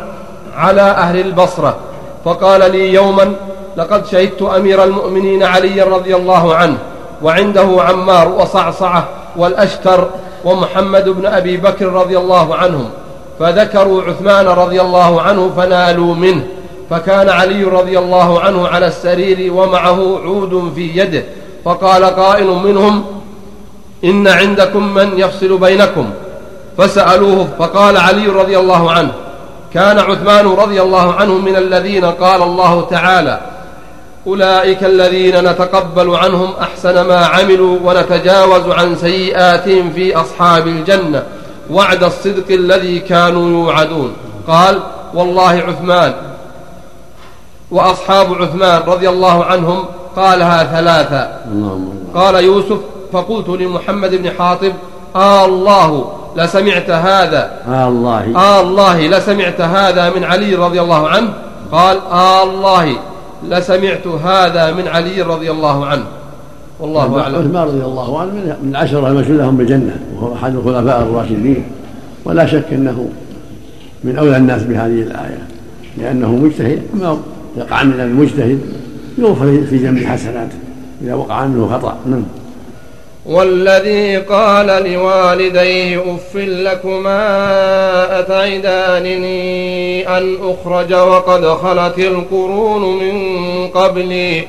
على 0.56 0.82
أهل 0.82 1.20
البصرة 1.20 1.78
فقال 2.24 2.72
لي 2.72 2.94
يوما 2.94 3.32
لقد 3.76 4.06
شهدت 4.06 4.42
أمير 4.42 4.84
المؤمنين 4.84 5.42
علي 5.42 5.82
رضي 5.82 6.16
الله 6.16 6.54
عنه 6.54 6.78
وعنده 7.22 7.68
عمار 7.78 8.28
وصعصعة 8.28 9.08
والأشتر 9.36 10.08
ومحمد 10.44 11.08
بن 11.08 11.26
أبي 11.26 11.56
بكر 11.56 11.86
رضي 11.86 12.18
الله 12.18 12.54
عنهم 12.54 12.90
فذكروا 13.38 14.02
عثمان 14.02 14.46
رضي 14.46 14.80
الله 14.80 15.22
عنه 15.22 15.50
فنالوا 15.56 16.14
منه 16.14 16.46
فكان 16.90 17.28
علي 17.28 17.64
رضي 17.64 17.98
الله 17.98 18.40
عنه 18.40 18.68
على 18.68 18.86
السرير 18.86 19.52
ومعه 19.52 20.18
عود 20.24 20.72
في 20.74 20.98
يده 20.98 21.24
فقال 21.64 22.04
قائل 22.04 22.46
منهم 22.46 23.04
إن 24.04 24.28
عندكم 24.28 24.94
من 24.94 25.12
يفصل 25.16 25.58
بينكم؟ 25.58 26.10
فسألوه 26.78 27.48
فقال 27.58 27.96
علي 27.96 28.26
رضي 28.26 28.58
الله 28.58 28.90
عنه 28.90 29.12
كان 29.74 29.98
عثمان 29.98 30.46
رضي 30.46 30.82
الله 30.82 31.14
عنه 31.14 31.38
من 31.38 31.56
الذين 31.56 32.04
قال 32.04 32.42
الله 32.42 32.86
تعالى 32.90 33.40
أولئك 34.26 34.84
الذين 34.84 35.50
نتقبل 35.50 36.16
عنهم 36.16 36.52
أحسن 36.60 37.00
ما 37.00 37.26
عملوا 37.26 37.78
ونتجاوز 37.84 38.68
عن 38.68 38.96
سيئاتهم 38.96 39.90
في 39.90 40.16
أصحاب 40.16 40.66
الجنة 40.66 41.22
وعد 41.70 42.04
الصدق 42.04 42.50
الذي 42.50 42.98
كانوا 42.98 43.48
يوعدون. 43.50 44.12
قال 44.48 44.80
والله 45.14 45.62
عثمان 45.68 46.14
وأصحاب 47.70 48.42
عثمان 48.42 48.82
رضي 48.86 49.08
الله 49.08 49.44
عنهم 49.44 49.84
قالها 50.16 50.64
ثلاثا 50.64 51.40
قال 52.14 52.34
يوسف 52.34 52.78
فقلت 53.12 53.48
لمحمد 53.48 54.14
بن 54.14 54.30
حاطب 54.38 54.72
آه 55.16 55.44
الله 55.44 56.12
لسمعت 56.36 56.90
هذا. 56.90 57.50
آه 57.68 57.88
الله. 57.88 58.36
آه 58.36 58.60
الله. 58.60 59.06
لسمعت 59.06 59.60
هذا 59.60 60.10
من 60.16 60.24
علي 60.24 60.54
رضي 60.54 60.80
الله 60.80 61.08
عنه. 61.08 61.28
قال 61.72 61.98
آه 61.98 62.42
الله. 62.42 62.96
لسمعت 63.48 64.06
هذا 64.06 64.72
من 64.72 64.88
علي 64.88 65.22
رضي 65.22 65.50
الله 65.50 65.86
عنه. 65.86 66.04
والله 66.80 67.20
أعلم. 67.22 67.34
عثمان 67.36 67.62
رضي 67.68 67.84
الله 67.84 68.20
عنه 68.20 68.30
من- 68.30 68.56
من 68.62 68.70
العشرة 68.70 69.08
المشهود 69.08 69.36
لهم 69.36 69.56
بالجنة 69.56 69.96
وهو 70.16 70.34
أحد 70.34 70.54
الخلفاء 70.54 71.02
الراشدين. 71.02 71.64
ولا 72.24 72.46
شك 72.46 72.64
أنه 72.72 73.08
من 74.04 74.18
أولى 74.18 74.36
الناس 74.36 74.62
بهذه 74.62 75.02
الآية 75.02 75.38
لأنه 75.98 76.30
مجتهد. 76.32 76.82
ما 76.94 77.16
يقع 77.56 77.82
من 77.82 78.00
المجتهد 78.00 78.60
يغفر 79.18 79.62
في 79.70 79.78
جنب 79.78 80.04
حسناته 80.04 80.56
إذا 81.04 81.14
وقع 81.14 81.46
منه 81.46 81.68
خطأ. 81.78 81.96
نعم. 82.06 82.22
والذي 83.26 84.16
قال 84.16 84.66
لوالديه 84.66 85.98
اف 85.98 86.36
لكما 86.36 88.18
أتعدانني 88.20 90.08
أن 90.18 90.36
أخرج 90.42 90.94
وقد 90.94 91.46
خلت 91.46 91.98
القرون 91.98 92.98
من 92.98 93.68
قبلي 93.68 94.44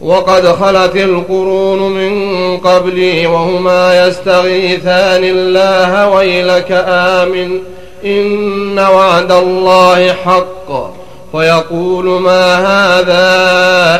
وقد 0.00 0.46
خلت 0.46 0.96
القرون 0.96 1.92
من 1.92 2.56
قبلي 2.58 3.26
وهما 3.26 4.06
يستغيثان 4.06 5.24
الله 5.24 6.08
ويلك 6.08 6.84
آمن 6.88 7.60
إن 8.04 8.78
وعد 8.78 9.32
الله 9.32 10.12
حق. 10.12 11.03
فيقول 11.34 12.04
ما 12.04 12.54
هذا 12.54 13.26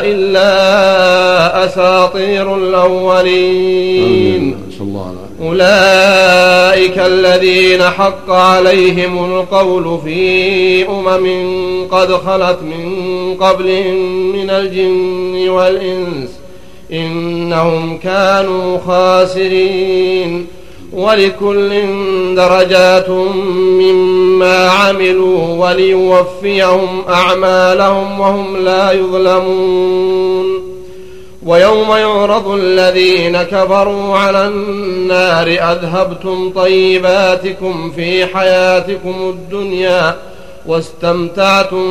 إلا 0.03 1.65
أساطير 1.65 2.57
الأولين. 2.57 4.57
أولئك 5.41 6.99
الذين 6.99 7.83
حق 7.83 8.31
عليهم 8.31 9.25
القول 9.25 9.99
في 10.03 10.87
أمم 10.87 11.87
قد 11.91 12.13
خلت 12.13 12.59
من 12.61 13.35
قبلهم 13.39 13.95
من 14.35 14.49
الجن 14.49 15.49
والإنس 15.49 16.29
إنهم 16.91 17.97
كانوا 17.97 18.77
خاسرين. 18.87 20.47
ولكل 20.95 21.81
درجات 22.35 23.09
مما 23.09 24.69
عملوا 24.69 25.67
وليوفيهم 25.67 27.03
أعمالهم 27.09 28.19
وهم 28.19 28.57
لا 28.57 28.91
يظلمون. 28.91 30.75
ويوم 31.45 31.91
يعرض 31.91 32.47
الذين 32.47 33.43
كفروا 33.43 34.17
على 34.17 34.47
النار 34.47 35.47
أذهبتم 35.47 36.51
طيباتكم 36.55 37.91
في 37.95 38.25
حياتكم 38.25 39.15
الدنيا 39.29 40.15
واستمتعتم 40.65 41.85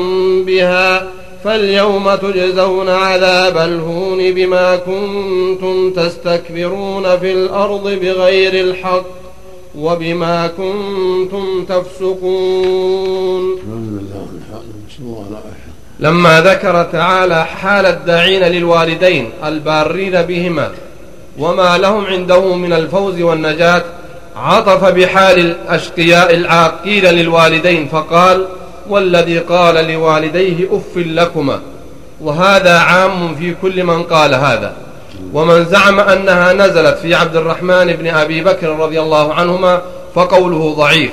بها. 0.44 1.06
فاليوم 1.44 2.14
تجزون 2.14 2.88
عذاب 2.88 3.56
الهون 3.56 4.34
بما 4.34 4.76
كنتم 4.76 5.90
تستكبرون 5.90 7.18
في 7.18 7.32
الأرض 7.32 7.88
بغير 7.88 8.64
الحق 8.64 9.04
وبما 9.78 10.46
كنتم 10.46 11.64
تفسقون. 11.64 13.58
لما 16.00 16.40
ذكر 16.40 16.82
تعالى 16.82 17.44
حال 17.44 17.86
الداعين 17.86 18.42
للوالدين 18.42 19.30
البارين 19.44 20.22
بهما 20.22 20.70
وما 21.38 21.78
لهم 21.78 22.04
عنده 22.04 22.54
من 22.54 22.72
الفوز 22.72 23.20
والنجاة 23.20 23.82
عطف 24.36 24.84
بحال 24.84 25.38
الأشقياء 25.38 26.34
العاقين 26.34 27.04
للوالدين 27.04 27.88
فقال 27.88 28.46
والذي 28.88 29.38
قال 29.38 29.74
لوالديه 29.92 30.68
أف 30.72 30.96
لكما. 30.96 31.60
وهذا 32.20 32.78
عام 32.78 33.34
في 33.34 33.54
كل 33.62 33.84
من 33.84 34.02
قال 34.02 34.34
هذا. 34.34 34.72
ومن 35.32 35.64
زعم 35.64 36.00
أنها 36.00 36.52
نزلت 36.52 36.98
في 36.98 37.14
عبد 37.14 37.36
الرحمن 37.36 37.92
بن 37.92 38.06
أبي 38.06 38.44
بكر 38.44 38.68
رضي 38.68 39.00
الله 39.00 39.34
عنهما 39.34 39.82
فقوله 40.14 40.74
ضعيف. 40.74 41.10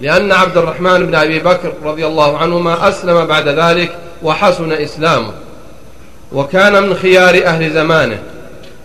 لأن 0.00 0.32
عبد 0.32 0.56
الرحمن 0.56 1.06
بن 1.06 1.14
أبي 1.14 1.38
بكر 1.38 1.72
رضي 1.84 2.06
الله 2.06 2.38
عنهما 2.38 2.88
أسلم 2.88 3.24
بعد 3.24 3.48
ذلك 3.48 3.90
وحسن 4.22 4.72
إسلامه. 4.72 5.32
وكان 6.32 6.82
من 6.82 6.94
خيار 6.94 7.44
أهل 7.44 7.70
زمانه. 7.70 8.18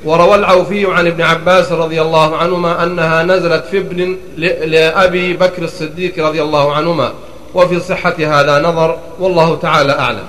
وروى 0.05 0.35
العوفي 0.35 0.93
عن 0.93 1.07
ابن 1.07 1.21
عباس 1.21 1.71
رضي 1.71 2.01
الله 2.01 2.37
عنهما 2.37 2.83
أنها 2.83 3.23
نزلت 3.23 3.65
في 3.65 3.77
ابن 3.77 4.17
لأبي 4.65 5.33
بكر 5.33 5.63
الصديق 5.63 6.25
رضي 6.25 6.41
الله 6.41 6.73
عنهما. 6.73 7.11
وفي 7.55 7.79
صحة 7.79 8.15
هذا 8.17 8.61
نظر 8.61 8.97
والله 9.19 9.55
تعالى 9.55 9.91
أعلم. 9.91 10.25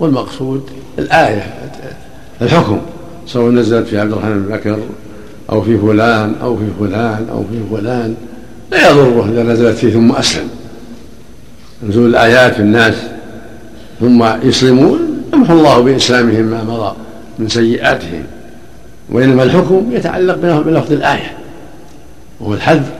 والمقصود 0.00 0.70
الآية 0.98 1.54
الحكم 2.42 2.80
سواء 3.26 3.50
نزلت 3.50 3.88
في 3.88 4.00
عبد 4.00 4.12
الرحمن 4.12 4.42
بن 4.42 4.56
بكر 4.56 4.78
أو 5.50 5.62
في 5.62 5.78
فلان 5.78 6.34
أو 6.42 6.56
في 6.56 6.64
فلان 6.80 7.26
أو 7.32 7.44
في 7.44 7.76
فلان 7.76 8.14
لا 8.70 8.90
يضره 8.90 9.28
إذا 9.32 9.42
نزلت 9.42 9.76
فيه 9.76 9.92
ثم 9.92 10.12
أسلم. 10.12 10.48
نزول 11.88 12.10
الآيات 12.10 12.54
في 12.54 12.60
الناس 12.60 12.94
ثم 14.00 14.24
يسلمون 14.42 15.22
يمحو 15.34 15.52
الله 15.52 15.80
بإسلامهم 15.80 16.44
ما 16.44 16.64
مضى 16.64 16.96
من 17.38 17.48
سيئاتهم. 17.48 18.24
وإنما 19.10 19.42
الحكم 19.42 19.86
يتعلق 19.92 20.34
بلفظ 20.36 20.92
الآية 20.92 21.36
وهو 22.40 22.54
الحذر 22.54 22.90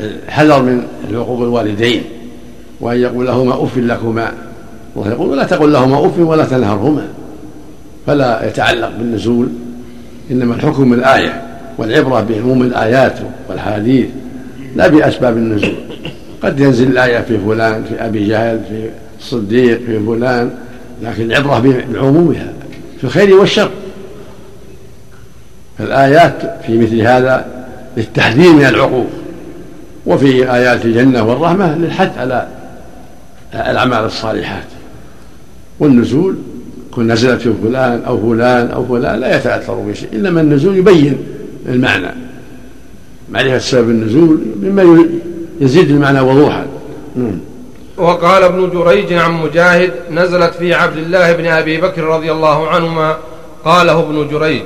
الحذر 0.00 0.62
من 0.62 0.86
عقوق 1.12 1.40
الوالدين. 1.40 2.04
وأن 2.80 3.00
يقول 3.00 3.26
لهما 3.26 3.64
أف 3.64 3.78
لكما 3.78 4.32
الله 4.96 5.10
يقول 5.10 5.28
ولا 5.28 5.44
تقل 5.44 5.72
لهما 5.72 6.06
أف 6.06 6.18
ولا 6.18 6.44
تنهرهما 6.44 7.06
فلا 8.06 8.46
يتعلق 8.48 8.90
بالنزول 8.98 9.48
إنما 10.30 10.54
الحكم 10.54 10.92
الآية 10.92 11.42
والعبرة 11.78 12.20
بعموم 12.20 12.62
الآيات 12.62 13.18
والحديث 13.48 14.06
لا 14.76 14.88
بأسباب 14.88 15.36
النزول 15.36 15.74
قد 16.42 16.60
ينزل 16.60 16.88
الآية 16.88 17.20
في 17.20 17.38
فلان 17.38 17.84
في 17.84 18.04
أبي 18.04 18.28
جهل 18.28 18.60
في 18.68 18.90
الصديق 19.18 19.80
في 19.86 20.00
فلان 20.06 20.50
لكن 21.02 21.22
العبرة 21.22 21.82
بعمومها 21.92 22.52
في 22.98 23.04
الخير 23.04 23.34
والشر. 23.34 23.70
الآيات 25.80 26.32
في 26.66 26.78
مثل 26.78 27.00
هذا 27.00 27.46
للتحذير 27.96 28.52
من 28.52 28.64
العقوق 28.64 29.06
وفي 30.06 30.54
آيات 30.54 30.84
الجنة 30.84 31.22
والرحمة 31.22 31.78
للحث 31.78 32.18
على 32.18 32.46
الأعمال 33.54 34.04
الصالحات. 34.04 34.66
والنزول 35.80 36.36
كن 36.90 37.12
نزلت 37.12 37.40
في 37.40 37.52
فلان 37.62 38.02
أو 38.06 38.30
فلان 38.30 38.70
أو 38.70 38.86
فلان 38.86 39.20
لا 39.20 39.36
يتأثر 39.36 39.74
بشيء 39.74 40.08
إنما 40.12 40.40
النزول 40.40 40.76
يبين 40.76 41.18
المعنى. 41.68 42.14
معرفة 43.30 43.58
سبب 43.58 43.90
النزول 43.90 44.40
مما 44.62 45.06
يزيد 45.60 45.90
المعنى 45.90 46.20
وضوحا. 46.20 46.66
نعم. 47.16 47.40
وقال 47.96 48.42
ابن 48.42 48.70
جريج 48.70 49.12
عن 49.12 49.32
مجاهد 49.32 49.92
نزلت 50.10 50.54
في 50.54 50.74
عبد 50.74 50.96
الله 50.96 51.32
بن 51.32 51.46
أبي 51.46 51.80
بكر 51.80 52.04
رضي 52.04 52.32
الله 52.32 52.68
عنهما 52.68 53.16
قاله 53.64 54.00
ابن 54.00 54.28
جريج. 54.28 54.62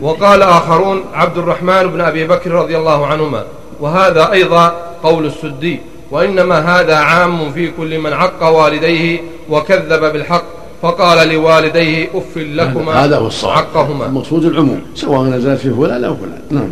وقال 0.00 0.42
آخرون 0.42 1.02
عبد 1.14 1.38
الرحمن 1.38 1.86
بن 1.86 2.00
أبي 2.00 2.26
بكر 2.26 2.50
رضي 2.50 2.76
الله 2.76 3.06
عنهما. 3.06 3.44
وهذا 3.80 4.32
أيضا 4.32 4.76
قول 5.02 5.26
السدي. 5.26 5.80
وإنما 6.10 6.80
هذا 6.80 6.96
عام 6.96 7.52
في 7.52 7.70
كل 7.70 7.98
من 7.98 8.12
عق 8.12 8.42
والديه 8.42 9.20
وكذب 9.50 10.12
بالحق 10.12 10.44
فقال 10.82 11.28
لوالديه 11.28 12.08
أف 12.14 12.36
لكما 12.36 12.92
هذا 13.04 13.16
هو 13.16 13.26
الصواب. 13.26 13.58
عقهما 13.58 14.06
المقصود 14.06 14.44
العموم. 14.44 14.82
سواء 14.94 15.22
نزلت 15.22 15.60
في 15.60 15.70
فلان 15.70 16.04
أو 16.04 16.16
فلان. 16.16 16.42
نعم. 16.50 16.70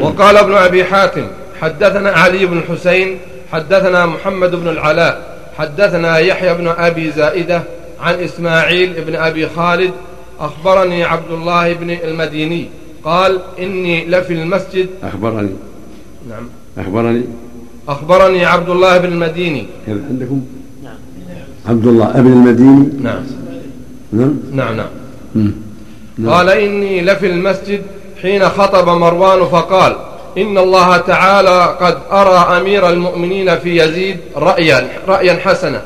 وقال 0.00 0.36
ابن 0.36 0.54
أبي 0.54 0.84
حاتم 0.84 1.26
حدثنا 1.60 2.10
علي 2.10 2.46
بن 2.46 2.58
الحسين 2.58 3.18
حدثنا 3.52 4.06
محمد 4.06 4.54
بن 4.54 4.68
العلاء 4.68 5.38
حدثنا 5.58 6.18
يحيى 6.18 6.54
بن 6.54 6.68
أبي 6.68 7.10
زائدة 7.10 7.62
عن 8.00 8.14
إسماعيل 8.14 9.04
بن 9.06 9.14
أبي 9.16 9.48
خالد 9.48 9.92
أخبرني 10.40 11.04
عبد 11.04 11.30
الله 11.30 11.72
بن 11.72 11.90
المديني 11.90 12.68
قال 13.04 13.40
إني 13.58 14.04
لفي 14.04 14.32
المسجد. 14.32 14.88
أخبرني. 15.02 15.50
نعم. 16.28 16.48
أخبرني. 16.78 17.24
أخبرني 17.88 18.44
عبد 18.44 18.68
الله 18.68 18.98
بن 18.98 19.12
المديني. 19.12 19.66
كذا 19.86 20.00
عندكم؟ 20.10 20.40
عبد 21.68 21.86
الله 21.86 22.10
أبن 22.10 22.32
المديني؟ 22.32 22.88
نعم. 23.02 23.22
نعم. 24.12 24.34
نعم 24.52 24.76
نعم. 24.76 24.86
مم. 25.34 25.52
قال 26.30 26.48
إني 26.48 27.00
لفي 27.00 27.26
المسجد 27.26 27.82
حين 28.22 28.48
خطب 28.48 28.88
مروان 28.88 29.44
فقال 29.46 29.96
إن 30.38 30.58
الله 30.58 30.96
تعالى 30.96 31.76
قد 31.80 31.98
أرى 32.12 32.60
أمير 32.60 32.88
المؤمنين 32.88 33.58
في 33.58 33.76
يزيد 33.84 34.16
رأيا 34.36 34.88
رأيا 35.08 35.38
حسنا 35.44 35.82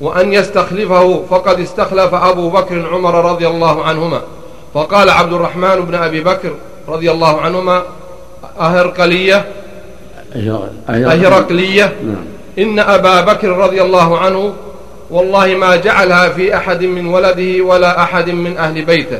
وأن 0.00 0.32
يستخلفه 0.32 1.24
فقد 1.30 1.60
استخلف 1.60 2.14
أبو 2.14 2.50
بكر 2.50 2.88
عمر 2.88 3.30
رضي 3.32 3.48
الله 3.48 3.84
عنهما. 3.84 4.20
فقال 4.74 5.10
عبد 5.10 5.32
الرحمن 5.32 5.80
بن 5.80 5.94
أبي 5.94 6.20
بكر 6.20 6.54
رضي 6.88 7.10
الله 7.10 7.40
عنهما 7.40 7.82
أهرقلية؟ 8.60 9.34
أهرقل- 9.36 9.63
أهرقلية 10.88 11.92
نعم. 12.04 12.24
إن 12.58 12.78
أبا 12.78 13.20
بكر 13.20 13.48
رضي 13.48 13.82
الله 13.82 14.18
عنه 14.18 14.54
والله 15.10 15.46
ما 15.46 15.76
جعلها 15.76 16.28
في 16.28 16.56
أحد 16.56 16.82
من 16.82 17.06
ولده 17.06 17.64
ولا 17.64 18.02
أحد 18.02 18.30
من 18.30 18.56
أهل 18.56 18.84
بيته 18.84 19.18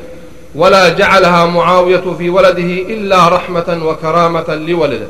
ولا 0.54 0.88
جعلها 0.88 1.46
معاوية 1.46 2.14
في 2.18 2.30
ولده 2.30 2.82
إلا 2.94 3.28
رحمة 3.28 3.80
وكرامة 3.84 4.54
لولده. 4.54 5.06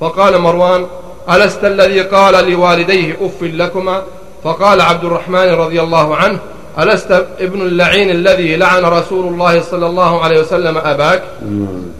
فقال 0.00 0.38
مروان 0.38 0.86
ألست 1.30 1.64
الذي 1.64 2.00
قال 2.00 2.50
لوالديه 2.50 3.16
أف 3.20 3.42
لكما؟ 3.42 4.02
فقال 4.44 4.80
عبد 4.80 5.04
الرحمن 5.04 5.48
رضي 5.48 5.80
الله 5.80 6.16
عنه 6.16 6.38
ألست 6.78 7.26
ابن 7.40 7.60
اللعين 7.60 8.10
الذي 8.10 8.56
لعن 8.56 8.84
رسول 8.84 9.26
الله 9.26 9.60
صلى 9.60 9.86
الله 9.86 10.24
عليه 10.24 10.40
وسلم 10.40 10.78
أباك؟ 10.78 11.22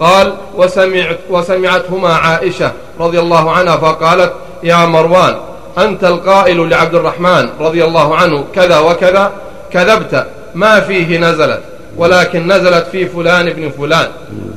قال 0.00 0.33
وسمعت 0.56 1.18
وسمعتهما 1.30 2.12
عائشة 2.12 2.73
رضي 3.00 3.18
الله 3.21 3.50
عنها 3.50 3.76
فقالت 3.76 4.33
يا 4.62 4.87
مروان 4.87 5.35
أنت 5.78 6.04
القائل 6.04 6.71
لعبد 6.71 6.95
الرحمن 6.95 7.49
رضي 7.61 7.85
الله 7.85 8.16
عنه 8.16 8.45
كذا 8.54 8.78
وكذا 8.78 9.33
كذبت 9.73 10.26
ما 10.54 10.80
فيه 10.80 11.18
نزلت 11.18 11.61
ولكن 11.97 12.52
نزلت 12.52 12.87
في 12.92 13.06
فلان 13.06 13.49
ابن 13.49 13.71
فلان. 13.71 14.09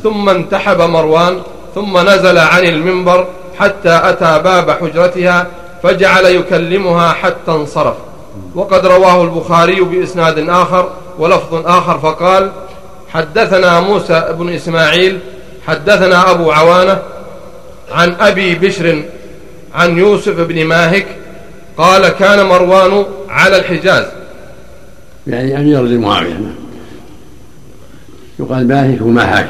ثم 0.04 0.30
انتحب 0.30 0.82
مروان 0.82 1.42
ثم 1.76 1.98
نزل 1.98 2.38
عن 2.38 2.66
المنبر 2.66 3.28
حتى 3.60 4.02
أتى 4.04 4.42
باب 4.44 4.72
حجرتها 4.72 5.48
فجعل 5.84 6.26
يكلمها 6.26 7.14
حتى 7.14 7.52
انصرف. 7.52 7.96
وقد 8.56 8.86
رواه 8.86 9.24
البخاري 9.24 9.82
بإسناد 9.82 10.50
آخر 10.50 10.90
ولفظ 11.20 11.54
آخر 11.66 12.00
فقال 12.00 12.52
حدثنا 13.10 13.80
موسى 13.80 14.36
بن 14.40 14.50
إسماعيل 14.50 15.20
حدثنا 15.68 16.32
أبو 16.32 16.52
عوانة 16.52 17.00
عن 17.92 18.16
أبي 18.20 18.56
بشر 18.56 19.04
عن 19.74 19.98
يوسف 19.98 20.40
بن 20.40 20.66
ماهك 20.66 21.06
قال 21.78 22.08
كان 22.10 22.46
مروان 22.46 23.06
على 23.30 23.58
الحجاز. 23.58 24.06
يعني 25.28 25.58
أمير 25.58 25.82
لمعاوية 25.82 26.34
نعم 26.34 26.56
يقال 28.40 28.68
ماهك 28.68 29.02
وماهاك 29.02 29.48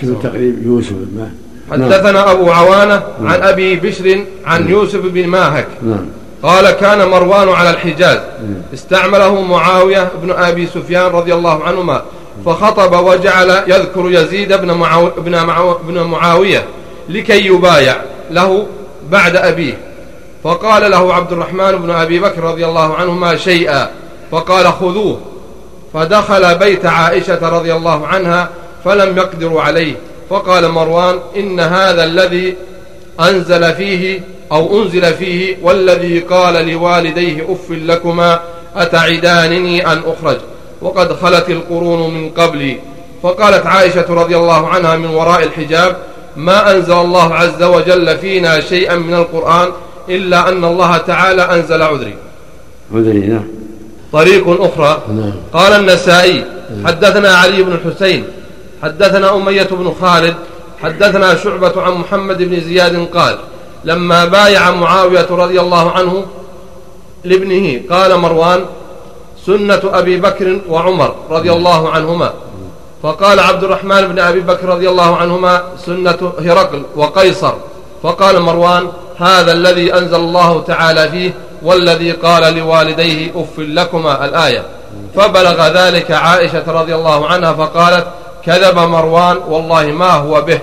شوف 0.00 0.10
التقريب 0.10 0.66
يوسف 0.66 0.92
ما 0.92 1.30
حدثنا 1.70 2.32
أبو 2.32 2.50
عوانة 2.50 3.02
عن 3.20 3.42
أبي 3.42 3.76
بشر 3.76 4.24
عن 4.44 4.68
يوسف 4.68 5.00
بن 5.06 5.26
ماهك. 5.26 5.66
نعم. 5.82 6.06
قال 6.42 6.70
كان 6.70 7.08
مروان 7.08 7.48
على 7.48 7.70
الحجاز. 7.70 8.18
استعمله 8.74 9.40
معاوية 9.40 10.08
بن 10.22 10.30
أبي 10.30 10.66
سفيان 10.66 11.06
رضي 11.06 11.34
الله 11.34 11.64
عنهما 11.64 12.02
فخطب 12.46 13.04
وجعل 13.06 13.50
يذكر 13.66 14.10
يزيد 14.10 14.52
بن, 14.52 14.70
معاو 14.72 15.10
بن, 15.16 15.42
معاو 15.42 15.74
بن 15.74 16.02
معاوية 16.02 16.64
لكي 17.08 17.46
يبايع 17.46 17.96
له 18.30 18.66
بعد 19.10 19.36
أبيه. 19.36 19.78
فقال 20.44 20.90
له 20.90 21.14
عبد 21.14 21.32
الرحمن 21.32 21.72
بن 21.72 21.90
أبي 21.90 22.18
بكر 22.18 22.44
رضي 22.44 22.66
الله 22.66 22.94
عنهما 22.94 23.36
شيئا 23.36 23.90
فقال 24.30 24.66
خذوه. 24.66 25.20
فدخل 25.94 26.54
بيت 26.54 26.86
عائشة 26.86 27.48
رضي 27.48 27.74
الله 27.74 28.06
عنها 28.06 28.48
فلم 28.84 29.16
يقدروا 29.16 29.62
عليه 29.62 29.94
فقال 30.30 30.68
مروان 30.68 31.18
إن 31.36 31.60
هذا 31.60 32.04
الذي 32.04 32.56
أنزل 33.20 33.74
فيه 33.74 34.20
أو 34.52 34.82
أنزل 34.82 35.14
فيه 35.14 35.56
والذي 35.62 36.18
قال 36.18 36.68
لوالديه 36.68 37.52
أف 37.52 37.70
لكما 37.70 38.40
أتعدانني 38.76 39.92
أن 39.92 40.02
أخرج؟ 40.06 40.36
وقد 40.82 41.12
خلت 41.12 41.50
القرون 41.50 42.14
من 42.14 42.30
قبلي. 42.30 42.76
فقالت 43.22 43.66
عائشة 43.66 44.06
رضي 44.08 44.36
الله 44.36 44.68
عنها 44.68 44.96
من 44.96 45.06
وراء 45.06 45.42
الحجاب 45.42 45.96
ما 46.36 46.70
أنزل 46.70 46.92
الله 46.92 47.34
عز 47.34 47.62
وجل 47.62 48.18
فينا 48.18 48.60
شيئا 48.60 48.96
من 48.96 49.14
القرآن 49.14 49.68
إلا 50.08 50.48
أن 50.48 50.64
الله 50.64 50.96
تعالى 50.96 51.42
أنزل 51.42 51.82
عذري. 51.82 52.14
عذري 52.94 53.18
نعم. 53.18 53.44
طريق 54.12 54.60
أخرى. 54.62 55.02
نعم. 55.08 55.32
قال 55.52 55.72
النسائي 55.72 56.44
حدثنا 56.84 57.34
علي 57.34 57.62
بن 57.62 57.72
الحسين 57.72 58.24
حدثنا 58.82 59.36
أمية 59.36 59.68
بن 59.70 59.94
خالد 60.00 60.34
حدثنا 60.82 61.36
شعبة 61.36 61.82
عن 61.82 61.92
محمد 61.92 62.42
بن 62.42 62.60
زياد 62.60 63.08
قال 63.14 63.38
لما 63.84 64.24
بايع 64.24 64.70
معاوية 64.70 65.26
رضي 65.30 65.60
الله 65.60 65.90
عنه 65.90 66.26
لابنه 67.24 67.80
قال 67.90 68.16
مروان 68.18 68.64
سنة 69.46 69.80
أبي 69.84 70.16
بكر 70.16 70.58
وعمر 70.68 71.14
رضي 71.30 71.52
الله 71.52 71.90
عنهما. 71.90 72.32
فقال 73.02 73.40
عبد 73.40 73.64
الرحمن 73.64 74.00
بن 74.08 74.18
أبي 74.18 74.40
بكر 74.40 74.68
رضي 74.68 74.88
الله 74.88 75.16
عنهما 75.16 75.62
سنة 75.86 76.32
هرقل 76.38 76.82
وقيصر. 76.96 77.52
فقال 78.02 78.42
مروان 78.42 78.88
هذا 79.18 79.52
الذي 79.52 79.94
أنزل 79.94 80.16
الله 80.16 80.62
تعالى 80.62 81.08
فيه 81.08 81.34
والذي 81.62 82.12
قال 82.12 82.56
لوالديه 82.56 83.30
أف 83.36 83.58
لكما 83.58 84.24
الآية. 84.24 84.64
فبلغ 85.16 85.68
ذلك 85.68 86.10
عائشة 86.10 86.64
رضي 86.72 86.94
الله 86.94 87.26
عنها 87.26 87.52
فقالت 87.52 88.06
كذب 88.46 88.78
مروان 88.78 89.36
والله 89.48 89.86
ما 89.86 90.10
هو 90.10 90.40
به. 90.42 90.60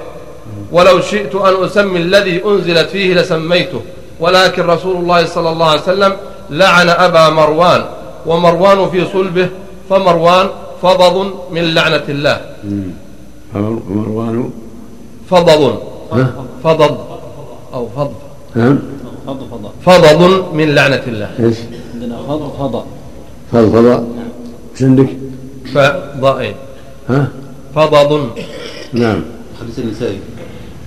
ولو 0.72 1.02
شئت 1.02 1.36
أن 1.36 1.64
أسمي 1.64 2.00
الذي 2.00 2.46
أنزلت 2.46 2.90
فيه 2.90 3.14
لسميته 3.14 3.82
ولكن 4.20 4.66
رسول 4.66 4.96
الله 4.96 5.26
صلى 5.26 5.50
الله 5.50 5.66
عليه 5.66 5.82
وسلم 5.82 6.14
لعن 6.50 6.90
أبا 6.90 7.30
مروان 7.30 7.86
ومروان 8.26 8.90
في 8.90 9.06
صلبه 9.14 9.50
فمروان 9.90 10.50
فضض 10.82 11.34
من 11.52 11.74
لعنة 11.74 12.04
الله. 12.10 12.42
ومروان 13.56 14.50
فضض. 15.30 15.82
ها؟ 16.14 16.34
فضض. 16.64 16.98
أو 17.74 17.90
فض. 17.96 18.12
نعم. 18.56 18.80
فض 19.28 19.40
فض 19.52 19.72
فضض 19.86 20.54
من 20.54 20.76
لعنة 20.76 21.04
الله. 21.08 21.30
إيش؟ 21.40 21.58
عندنا 21.94 22.18
فض 22.28 22.52
فض. 22.60 22.84
فضفضة 23.52 24.04
إيش 24.74 24.84
عندك؟ 24.84 25.10
فضائن 25.74 26.54
ها؟ 27.10 27.28
فضض. 27.76 28.30
نعم. 28.94 29.22
حديث 29.62 29.80
النسائي. 29.80 30.20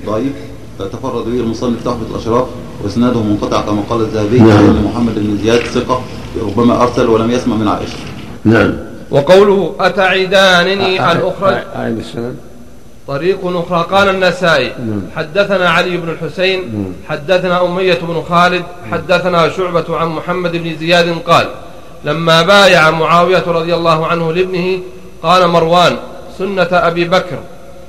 ضعيف 0.07 0.33
تفرد 0.79 1.25
به 1.25 1.41
المصنف 1.41 1.85
تحفة 1.85 2.07
الأشراف 2.11 2.47
وإسناده 2.85 3.23
منقطع 3.23 3.61
كما 3.61 3.83
قال 3.91 4.01
الذهبي 4.01 4.39
نعم. 4.39 4.51
عن 4.51 4.85
محمد 4.85 5.15
بن 5.15 5.39
زياد 5.43 5.61
ثقة 5.61 6.03
ربما 6.43 6.83
أرسل 6.83 7.07
ولم 7.07 7.31
يسمع 7.31 7.57
من 7.57 7.69
عائشة. 7.69 7.97
نعم. 8.45 8.75
وقوله 9.11 9.75
أتعدانني 9.81 11.01
أن 11.01 11.17
أخرج 11.17 11.57
أعيد 11.77 11.99
السند. 11.99 12.37
طريق 13.09 13.39
أخرى. 13.45 13.87
قال 13.97 14.09
النسائي 14.09 14.73
نعم. 14.79 15.03
حدثنا 15.17 15.71
علي 15.71 15.97
بن 15.97 16.09
الحسين 16.09 16.61
نعم. 16.61 16.93
حدثنا 17.09 17.65
أمية 17.65 17.99
بن 18.03 18.23
خالد 18.29 18.63
حدثنا 18.91 19.49
شعبة 19.49 19.97
عن 19.97 20.09
محمد 20.09 20.57
بن 20.57 20.77
زياد 20.77 21.19
قال 21.27 21.47
لما 22.05 22.43
بايع 22.43 22.91
معاوية 22.91 23.45
رضي 23.47 23.75
الله 23.75 24.07
عنه 24.07 24.33
لابنه 24.33 24.81
قال 25.23 25.49
مروان 25.49 25.97
سنة 26.39 26.69
أبي 26.73 27.05
بكر 27.05 27.39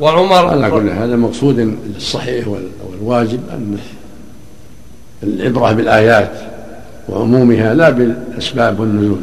وعمر 0.03 0.45
على 0.49 0.71
كل 0.71 0.89
هذا 0.89 1.15
مقصود 1.15 1.75
الصحيح 1.95 2.47
وال- 2.47 2.67
والواجب 2.91 3.39
أن 3.53 3.77
العبرة 5.23 5.71
بالآيات 5.71 6.31
وعمومها 7.09 7.73
لا 7.73 7.89
بالأسباب 7.89 8.79
والنزول. 8.79 9.17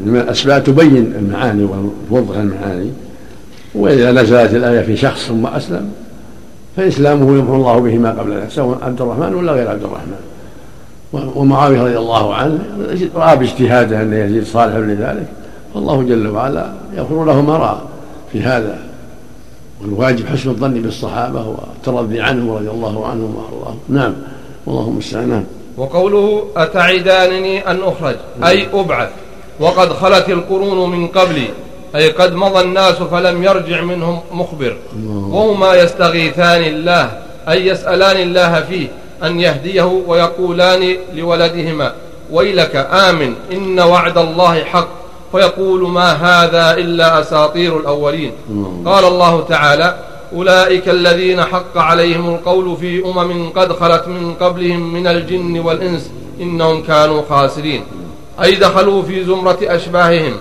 إنما 0.00 0.20
الأسباب 0.20 0.64
تبين 0.64 1.12
المعاني 1.18 1.64
وتوضح 1.64 2.36
المعاني 2.36 2.90
وإذا 3.74 4.12
نزلت 4.12 4.54
الآية 4.54 4.80
في 4.80 4.96
شخص 4.96 5.26
ثم 5.28 5.46
أسلم 5.46 5.88
فإسلامه 6.76 7.38
يمحو 7.38 7.54
الله 7.54 7.78
به 7.78 7.98
ما 7.98 8.10
قبل 8.10 8.32
ذلك 8.32 8.50
سواء 8.50 8.78
عبد 8.82 9.00
الرحمن 9.02 9.34
ولا 9.34 9.52
غير 9.52 9.68
عبد 9.70 9.82
الرحمن. 9.82 10.16
ومعاوية 11.36 11.82
رضي 11.82 11.98
الله 11.98 12.34
عنه 12.34 12.58
رأى 13.14 13.36
باجتهاده 13.36 14.02
أن 14.02 14.12
يزيد 14.12 14.44
صالح 14.46 14.76
لذلك 14.76 15.26
فالله 15.74 16.02
جل 16.02 16.28
وعلا 16.28 16.72
يغفر 16.96 17.24
له 17.24 17.40
ما 17.42 17.56
رأى 17.56 17.78
في 18.32 18.42
هذا. 18.42 18.78
والواجب 19.84 20.26
حسن 20.26 20.50
الظن 20.50 20.74
بالصحابة 20.74 21.46
والترضي 21.46 22.20
عنهم 22.20 22.50
رضي 22.50 22.70
الله 22.70 23.06
عنهم 23.06 23.36
وأرضاهم. 23.36 23.78
نعم. 23.88 24.14
والله 24.66 24.88
المستعان 24.88 25.28
نعم. 25.28 25.44
وقوله 25.76 26.44
أتعدانني 26.56 27.70
أن 27.70 27.80
أخرج؟ 27.82 28.16
أي 28.44 28.68
أبعث. 28.74 29.08
وقد 29.60 29.92
خلت 29.92 30.28
القرون 30.28 30.90
من 30.90 31.08
قبلي 31.08 31.48
أي 31.96 32.10
قد 32.10 32.34
مضى 32.34 32.60
الناس 32.60 32.94
فلم 32.94 33.42
يرجع 33.42 33.80
منهم 33.80 34.20
مخبر. 34.32 34.76
وهما 35.06 35.74
يستغيثان 35.74 36.62
الله. 36.62 37.10
أي 37.48 37.66
يسألان 37.66 38.16
الله 38.16 38.60
فيه 38.60 38.86
أن 39.22 39.40
يهديه 39.40 40.02
ويقولان 40.06 40.96
لولدهما. 41.14 41.92
ويلك 42.30 42.76
آمن 42.76 43.34
إن 43.52 43.80
وعد 43.80 44.18
الله 44.18 44.64
حق. 44.64 45.01
فيقول 45.32 45.88
ما 45.88 46.12
هذا 46.12 46.76
إلا 46.76 47.20
أساطير 47.20 47.76
الأولين. 47.80 48.32
قال 48.86 49.04
الله 49.04 49.44
تعالى 49.48 49.96
أولئك 50.34 50.88
الذين 50.88 51.44
حق 51.44 51.78
عليهم 51.78 52.34
القول 52.34 52.76
في 52.76 53.04
أمم 53.04 53.50
قد 53.50 53.72
خلت 53.72 54.08
من 54.08 54.34
قبلهم 54.40 54.92
من 54.94 55.06
الجن 55.06 55.58
والإنس 55.60 56.10
إنهم 56.40 56.82
كانوا 56.82 57.22
خاسرين. 57.30 57.84
أي 58.42 58.54
دخلوا 58.54 59.02
في 59.02 59.24
زمرة 59.24 59.58
أشباههم 59.62 60.32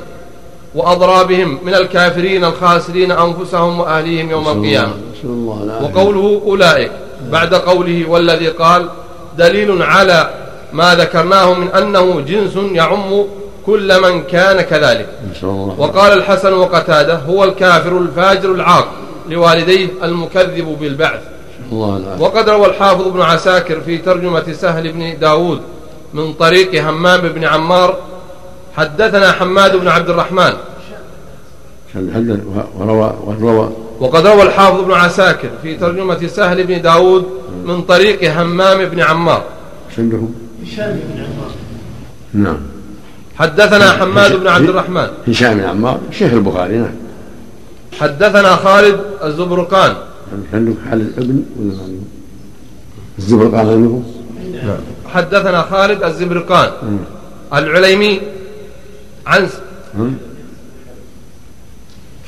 وأضرابهم 0.76 1.58
من 1.66 1.76
الكافرين 1.76 2.44
الخاسرين 2.44 3.12
أنفسهم 3.12 3.80
وأهليهم 3.80 4.32
يوم 4.32 4.48
القيامة. 4.48 4.94
وقوله 5.82 6.42
أولئك 6.46 6.92
بعد 7.32 7.54
قوله 7.54 8.10
والذي 8.10 8.48
قال 8.48 8.90
دليل 9.38 9.82
على 9.82 10.30
ما 10.74 10.96
ذكرناه 10.96 11.54
من 11.54 11.68
أنه 11.68 12.22
جنس 12.22 12.56
يعم 12.72 13.26
كل 13.66 14.02
من 14.02 14.24
كان 14.24 14.62
كذلك. 14.62 15.08
نسأل 15.32 15.50
الله. 15.50 15.76
وقال 15.80 16.14
الحسن 16.14 16.54
وقتاده 16.54 17.16
هو 17.16 17.44
الكافر 17.44 17.98
الفاجر 17.98 18.52
العاق 18.52 18.88
لوالديه 19.30 19.88
المكذب 20.04 20.78
بالبعث. 20.80 21.20
الله 21.72 22.22
وقد 22.22 22.50
روى 22.50 22.66
الحافظ 22.66 23.08
ابن 23.08 23.22
عساكر 23.22 23.82
في 23.82 23.98
ترجمة 23.98 24.54
سهل 24.54 24.92
بن 24.92 25.20
داود 25.20 25.62
من 26.14 26.34
طريق 26.34 26.84
همام 26.84 27.22
بن 27.22 27.44
عمار 27.44 27.98
حدثنا 28.78 29.32
حماد 29.32 29.76
بن 29.76 29.88
عبد 29.88 30.10
الرحمن. 30.10 30.54
حدث 31.94 32.40
وروى 32.80 33.14
وروى. 33.26 33.70
وقد 34.00 34.28
روى 34.28 34.44
الحافظ 34.44 34.80
ابن 34.80 34.92
عساكر 34.92 35.50
في 35.64 35.76
ترجمة 35.76 36.28
سهل 36.28 36.64
بن 36.64 36.82
داود 36.82 37.26
من 37.66 37.82
طريق 37.82 38.32
همام 38.32 38.86
بن 38.86 39.00
عمار. 39.00 39.44
هشام 39.92 41.00
بن 41.10 41.18
عمار. 41.18 41.52
نعم. 42.34 42.71
حدثنا 43.42 43.92
حماد 43.92 44.40
بن 44.40 44.48
عبد 44.48 44.70
الرحمن. 44.70 45.08
هشام 45.28 45.58
بن 45.58 45.64
عمار 45.64 46.00
شيخ 46.12 46.34
البخاري 46.34 46.78
نعم. 46.78 46.96
حدثنا 48.00 48.56
خالد 48.56 48.98
الزبرقان. 49.24 49.94
خالد 50.90 51.14
ابن 51.18 51.44
ولا؟ 51.60 52.02
الزبرقان 53.20 53.68
عندهم 53.68 54.04
حدثنا 55.14 55.62
خالد 55.62 56.04
الزبرقان. 56.04 56.70
العليمي 57.54 58.22
عن؟ 59.28 59.42
إيش 59.42 59.54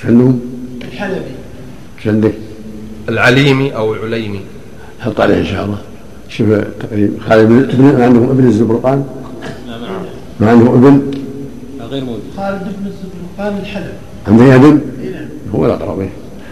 عندهم؟ 0.06 0.40
الحلبي. 0.82 1.34
إيش 1.98 2.08
عندك؟ 2.08 2.34
العليمي 3.10 3.76
أو 3.76 3.94
العليمي. 3.94 4.42
حط 5.00 5.20
عليه 5.22 5.38
إن 5.38 5.46
شاء 5.46 5.66
الله. 5.66 5.78
شوف 6.30 6.48
تقريبا 6.80 7.14
خالد 7.30 7.48
بن 7.50 7.58
ابن 7.60 8.02
عندهم 8.02 8.30
ابن 8.30 8.48
الزبرقان؟ 8.48 9.06
ما 10.40 10.50
عندهم 10.52 10.68
ابن 10.86 11.12
غير 11.90 12.04
موجود 12.04 12.22
خالد 12.38 12.64
بن 12.64 12.88
الزبرقان 12.88 13.58
الحلبي 13.62 13.94
عندك 14.28 14.44
ابن 14.54 14.82
إيه 15.04 15.10
نعم. 15.12 15.26
هو 15.56 15.66
الاقرب. 15.66 16.10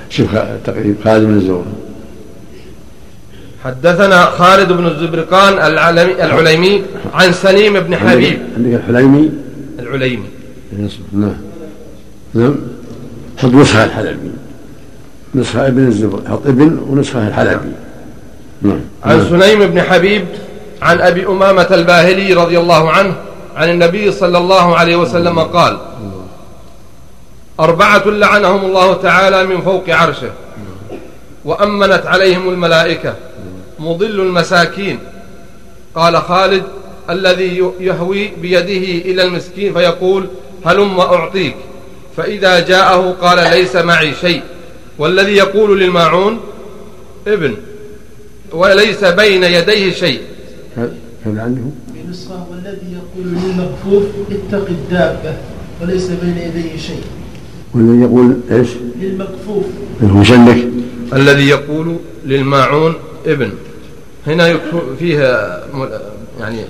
شوف 0.10 0.36
خ- 0.36 0.46
تقريبا 0.66 0.96
خالد 1.04 1.24
بن 1.26 1.34
الزبرقان 1.34 1.74
حدثنا 3.64 4.26
خالد 4.26 4.72
بن 4.72 4.88
الزبرقان 4.88 5.54
العلمي 5.72 6.14
العليمي 6.26 6.84
عن 7.14 7.32
سليم 7.34 7.80
بن 7.80 7.96
حبيب. 7.96 8.40
عندك 8.58 8.74
الحليمي؟ 8.74 9.30
العليمي. 9.80 10.26
نعم. 11.14 11.34
نعم. 12.34 12.56
حط 13.38 13.50
نسخة 13.54 13.84
الحلبي. 13.86 14.32
نسخة 15.36 15.68
ابن 15.68 15.88
الزبر 15.88 16.22
حط 16.30 16.48
ابن 16.48 16.80
ونسخة 16.90 17.28
الحلبي. 17.28 17.72
نعم. 18.62 18.80
عن 19.04 19.18
نعم. 19.18 19.30
سليم 19.30 19.68
بن 19.68 19.82
حبيب 19.82 20.26
عن 20.82 21.02
أبي 21.02 21.28
أمامة 21.28 21.68
الباهلي 21.72 22.34
رضي 22.34 22.60
الله 22.60 22.92
عنه 22.92 23.16
عن 23.56 23.70
النبي 23.70 24.12
صلى 24.12 24.38
الله 24.38 24.76
عليه 24.76 24.96
وسلم 24.96 25.40
قال 25.40 25.78
أربعة 27.60 28.04
لعنهم 28.06 28.66
الله 28.66 28.94
تعالى 28.94 29.46
من 29.46 29.62
فوق 29.62 29.90
عرشه 29.90 30.32
وأمنت 31.46 32.06
عليهم 32.06 32.50
الملائكة 32.50 33.16
مضل 33.80 34.20
المساكين. 34.20 35.00
قال 35.96 36.18
خالد 36.18 36.64
الذي 37.10 37.74
يهوي 37.80 38.28
بيده 38.28 39.10
إلى 39.12 39.24
المسكين 39.24 39.74
فيقول 39.74 40.28
هلم 40.66 41.00
أعطيك. 41.00 41.56
فإذا 42.18 42.60
جاءه 42.60 43.16
قال 43.22 43.38
ليس 43.52 43.76
معي 43.76 44.14
شيء. 44.14 44.42
والذي 44.98 45.32
يقول 45.32 45.80
للماعون 45.80 46.40
ابن 47.28 47.56
وليس 48.52 49.04
بين 49.04 49.44
يديه 49.44 49.94
شيء. 49.94 50.22
هذا 50.78 50.94
هذا 51.26 51.62
والذي 52.72 52.94
يقول 52.94 53.28
للمكفوف 53.28 54.04
اتق 54.32 54.68
الدابة 54.70 55.38
وليس 55.82 56.08
بين 56.08 56.38
يديه 56.38 56.78
شيء 56.78 57.04
والذي 57.74 58.02
يقول 58.02 58.38
إيش؟ 58.52 58.70
للمكفوف 59.02 59.66
عندك؟ 60.32 60.68
الذي 61.14 61.50
يقول 61.50 61.96
للماعون 62.26 62.94
ابن 63.26 63.52
هنا 64.28 64.60
فيها 65.00 65.64
يعني 66.40 66.62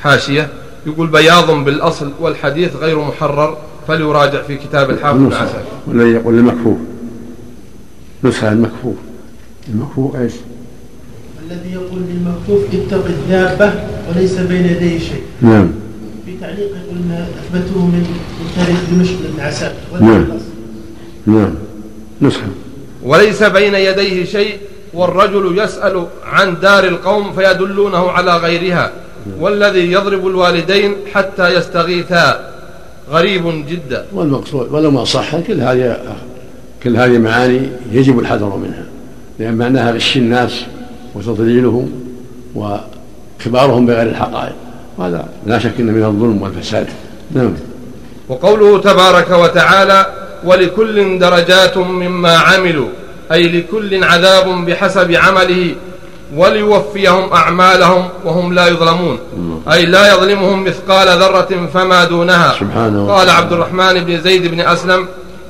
حاشية 0.00 0.48
يقول 0.86 1.06
بياض 1.06 1.64
بالأصل 1.64 2.12
والحديث 2.20 2.76
غير 2.76 2.98
محرر 2.98 3.58
فليراجع 3.88 4.42
في 4.42 4.56
كتاب 4.56 4.90
الحافظ 4.90 5.18
بن 5.18 5.26
نسخة. 5.26 5.42
عساكر 5.42 5.64
والذي 5.86 6.10
يقول 6.10 6.38
المكفوف 6.38 6.78
نسخة 8.24 8.52
المكفوف 8.52 8.96
المكفوف 9.68 10.16
إيش؟ 10.16 10.32
الذي 11.50 11.72
يقول 11.72 12.00
للمكفوف 12.10 12.74
اتق 12.74 13.04
الدابة 13.06 13.72
وليس 14.08 14.38
بين 14.38 14.66
يديه 14.66 14.98
شيء. 14.98 15.22
نعم. 15.40 15.70
في 16.26 16.32
تعليق 16.40 16.58
يقول 16.58 16.98
ما 17.08 17.26
أثبته 17.40 17.86
من 17.86 18.06
تاريخ 18.56 18.78
دمشق 18.92 19.16
لابن 19.22 19.40
عساكر 19.40 19.74
نعم. 20.00 20.26
نعم. 21.26 21.54
نسخة. 22.22 22.46
وليس 23.02 23.42
بين 23.42 23.74
يديه 23.74 24.24
شيء 24.24 24.56
والرجل 24.94 25.58
يسأل 25.58 26.06
عن 26.24 26.60
دار 26.60 26.84
القوم 26.84 27.32
فيدلونه 27.32 28.10
على 28.10 28.36
غيرها. 28.36 28.92
والذي 29.40 29.92
يضرب 29.92 30.26
الوالدين 30.26 30.94
حتى 31.14 31.54
يستغيثا. 31.54 32.50
غريب 33.10 33.66
جدا. 33.68 34.06
والمقصود 34.12 34.72
ولو 34.72 34.90
ما 34.90 35.04
صح 35.04 35.40
كل 35.40 35.60
هذه 35.60 35.96
كل 36.82 36.96
هذه 36.96 37.18
معاني 37.18 37.68
يجب 37.92 38.18
الحذر 38.18 38.56
منها. 38.56 38.84
لأن 39.38 39.54
معناها 39.54 39.92
غش 39.92 40.16
الناس. 40.16 40.64
وتضليلهم 41.14 41.90
وإخبارهم 42.54 43.86
بغير 43.86 44.02
الحقائق. 44.02 44.54
وهذا 44.98 45.24
لا 45.46 45.58
شك 45.58 45.72
أنه 45.80 45.92
من 45.92 46.04
الظلم 46.04 46.42
والفساد. 46.42 46.86
نعم. 47.32 47.54
وقوله 48.28 48.80
تبارك 48.80 49.30
وتعالى 49.30 50.06
ولكل 50.44 51.18
درجات 51.18 51.76
مما 51.76 52.36
عملوا 52.36 52.88
أي 53.32 53.48
لكل 53.48 54.04
عذاب 54.04 54.66
بحسب 54.66 55.12
عمله 55.12 55.74
وليوفيهم 56.36 57.32
أعمالهم 57.32 58.08
وهم 58.24 58.52
لا 58.52 58.68
يظلمون. 58.68 59.18
أي 59.72 59.86
لا 59.86 60.14
يظلمهم 60.14 60.64
مثقال 60.64 61.08
ذرة 61.08 61.68
فما 61.74 62.04
دونها. 62.04 62.54
سبحانه 62.60 63.12
قال. 63.12 63.30
عبد 63.30 63.52
الرحمن 63.52 64.04
بن 64.04 64.20
زيد 64.20 64.46
بن 64.46 64.60
أسلم 64.60 65.06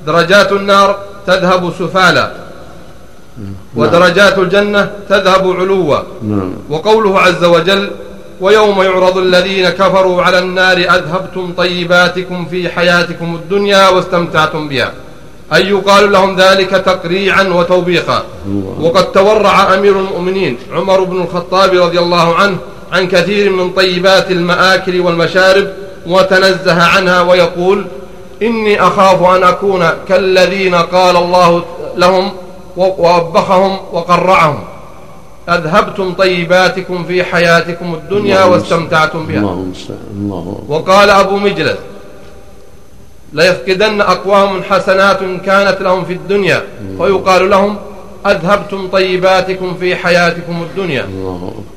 درجات 0.06 0.52
النار 0.52 0.98
تذهب 1.26 1.72
سفالا. 1.78 2.32
ودرجات 3.76 4.38
الجنة 4.38 4.90
تذهب 5.08 5.50
علوا. 5.50 5.98
نعم. 6.22 6.52
وقوله 6.70 7.20
عز 7.20 7.44
وجل 7.44 7.90
ويوم 8.40 8.82
يعرض 8.82 9.18
الذين 9.18 9.68
كفروا 9.68 10.22
على 10.22 10.38
النار 10.38 10.76
أذهبتم 10.76 11.52
طيباتكم 11.56 12.46
في 12.46 12.68
حياتكم 12.68 13.34
الدنيا 13.34 13.88
واستمتعتم 13.88 14.68
بها. 14.68 14.92
أي 15.54 15.68
يقال 15.68 16.12
لهم 16.12 16.36
ذلك 16.36 16.70
تقريعا 16.70 17.42
وتوبيخا. 17.42 18.22
وقد 18.80 19.12
تورع 19.12 19.74
أمير 19.74 19.98
المؤمنين 20.00 20.58
عمر 20.72 21.04
بن 21.04 21.22
الخطاب 21.22 21.74
رضي 21.74 21.98
الله 21.98 22.34
عنه 22.34 22.56
عن 22.92 23.08
كثير 23.08 23.50
من 23.50 23.70
طيبات 23.70 24.30
المآكل 24.30 25.00
والمشارب 25.00 25.68
وتنزه 26.06 26.82
عنها 26.82 27.20
ويقول 27.20 27.86
إني 28.42 28.82
أخاف 28.82 29.22
أن 29.22 29.42
أكون 29.42 29.88
كالذين 30.08 30.74
قال 30.74 31.16
الله 31.16 31.64
لهم 31.96 32.32
ووبخهم 32.80 33.78
وقرعهم. 33.92 34.58
أذهبتم 35.48 36.12
طيباتكم 36.12 37.04
في 37.04 37.24
حياتكم 37.24 37.94
الدنيا 37.94 38.44
واستمتعتم 38.44 39.26
بها. 39.26 39.38
الله 39.38 39.52
المستعان 39.52 39.98
الله 40.14 40.62
وقال 40.68 41.10
أبو 41.10 41.36
مجلس 41.36 41.78
ليفقدن 43.32 44.00
أقوام 44.00 44.62
حسنات 44.62 45.18
كانت 45.46 45.78
لهم 45.80 46.04
في 46.04 46.12
الدنيا. 46.12 46.62
ويقال 46.98 47.50
لهم 47.50 47.76
أذهبتم 48.26 48.88
طيباتكم 48.88 49.74
في 49.80 49.96
حياتكم 49.96 50.62
الدنيا. 50.62 51.06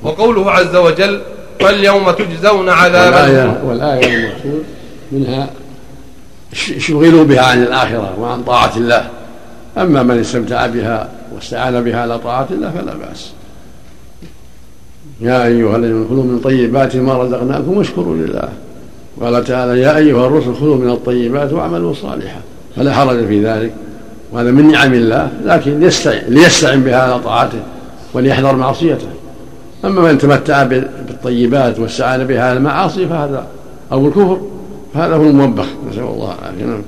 وقوله 0.04 0.52
عز 0.52 0.76
وجل 0.76 1.22
فاليوم 1.60 2.12
تجزون 2.12 2.70
عذاب 2.70 3.14
والآية 3.14 3.62
والآية 3.66 4.16
المقصود 4.16 4.64
منها 5.12 5.50
شغلوا 6.80 7.24
بها 7.24 7.42
عن 7.42 7.64
الآخرة 7.64 8.14
وعن 8.20 8.44
طاعة 8.44 8.72
الله. 8.78 9.10
أما 9.78 10.04
من 10.04 10.20
استمتع 10.20 10.68
بها 10.68 11.10
واستعان 11.36 11.84
بها 11.84 12.02
على 12.02 12.20
طاعة 12.20 12.48
الله 12.52 12.72
فلا 12.72 12.94
بأس. 12.94 13.32
يا 15.22 15.46
أيها 15.46 15.78
الذين 15.78 16.06
خذوا 16.10 16.24
من 16.24 16.40
طيبات 16.44 16.96
ما 16.96 17.14
رزقناكم 17.24 17.78
واشكروا 17.78 18.16
لله. 18.16 18.50
قال 19.22 19.44
تعالى 19.44 19.82
يا 19.82 19.98
أيها 19.98 20.28
الرسل 20.28 20.56
خذوا 20.56 20.78
من 20.78 20.90
الطيبات 20.90 21.54
واعملوا 21.54 21.94
صالحا. 21.94 22.42
فلا 22.76 22.94
حرج 22.94 23.26
في 23.28 23.46
ذلك. 23.46 23.74
وهذا 24.32 24.52
من 24.52 24.72
نعم 24.72 24.94
الله 24.94 25.32
لكن 25.46 25.84
يستعن 25.84 26.22
ليستعن 26.28 26.84
بها 26.84 27.02
على 27.02 27.20
طاعته 27.20 27.60
وليحذر 28.14 28.56
معصيته. 28.56 29.08
أما 29.86 30.02
من 30.02 30.18
تمتع 30.18 30.64
بال- 30.64 30.90
بالطيبات 31.08 31.80
واستعان 31.80 32.24
بها 32.24 32.44
على 32.44 32.58
المعاصي 32.58 33.08
فهذا 33.08 33.48
أو 33.92 34.08
الكفر 34.08 34.42
فهذا 34.94 35.16
هو 35.16 35.24
الموبخ. 35.24 35.66
نسأل 35.90 36.04
الله 36.04 36.36
العافية. 36.42 36.66
نعم. 36.66 36.82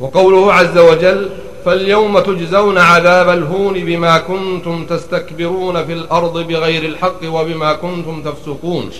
وقوله 0.00 0.52
عز 0.52 0.78
وجل 0.78 1.28
فاليوم 1.64 2.18
تجزون 2.18 2.78
عذاب 2.78 3.28
الهون 3.28 3.74
بما 3.74 4.18
كنتم 4.18 4.84
تستكبرون 4.86 5.84
في 5.84 5.92
الأرض 5.92 6.38
بغير 6.38 6.82
الحق 6.84 7.20
وبما 7.24 7.72
كنتم 7.72 8.22
تفسقون. 8.22 8.90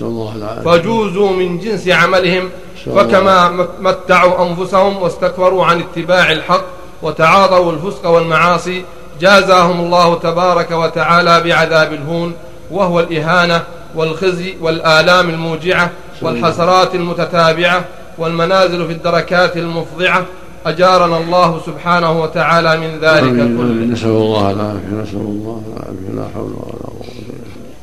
فجوزوا 0.64 1.30
من 1.30 1.58
جنس 1.58 1.88
عملهم. 1.88 2.50
فكما 2.96 3.66
متعوا 3.80 4.48
أنفسهم 4.48 5.02
واستكبروا 5.02 5.64
عن 5.64 5.80
اتباع 5.80 6.32
الحق 6.32 6.64
وتعاطوا 7.02 7.72
الفسق 7.72 8.06
والمعاصي 8.06 8.84
جازاهم 9.20 9.80
الله 9.80 10.14
تبارك 10.14 10.70
وتعالى 10.70 11.40
بعذاب 11.40 11.92
الهون 11.92 12.32
وهو 12.70 13.00
الإهانة 13.00 13.62
والخزي 13.94 14.54
والآلام 14.60 15.30
الموجعة 15.30 15.90
والحسرات 16.22 16.94
المتتابعة 16.94 17.84
والمنازل 18.18 18.86
في 18.86 18.92
الدركات 18.92 19.56
المفضعة 19.56 20.24
أجارنا 20.66 21.18
الله 21.18 21.60
سبحانه 21.66 22.22
وتعالى 22.22 22.76
من 22.76 22.98
ذلك. 23.02 23.36
كله. 23.36 23.92
نسأل 23.92 24.08
الله 24.08 24.50
العافية 24.50 25.02
نسأل 25.02 25.16
الله 25.16 25.62
العافية 25.72 26.10
لا 26.16 26.24
حول 26.34 26.44
ولا 26.44 26.86
قوة 26.86 27.04
إلا 27.18 27.38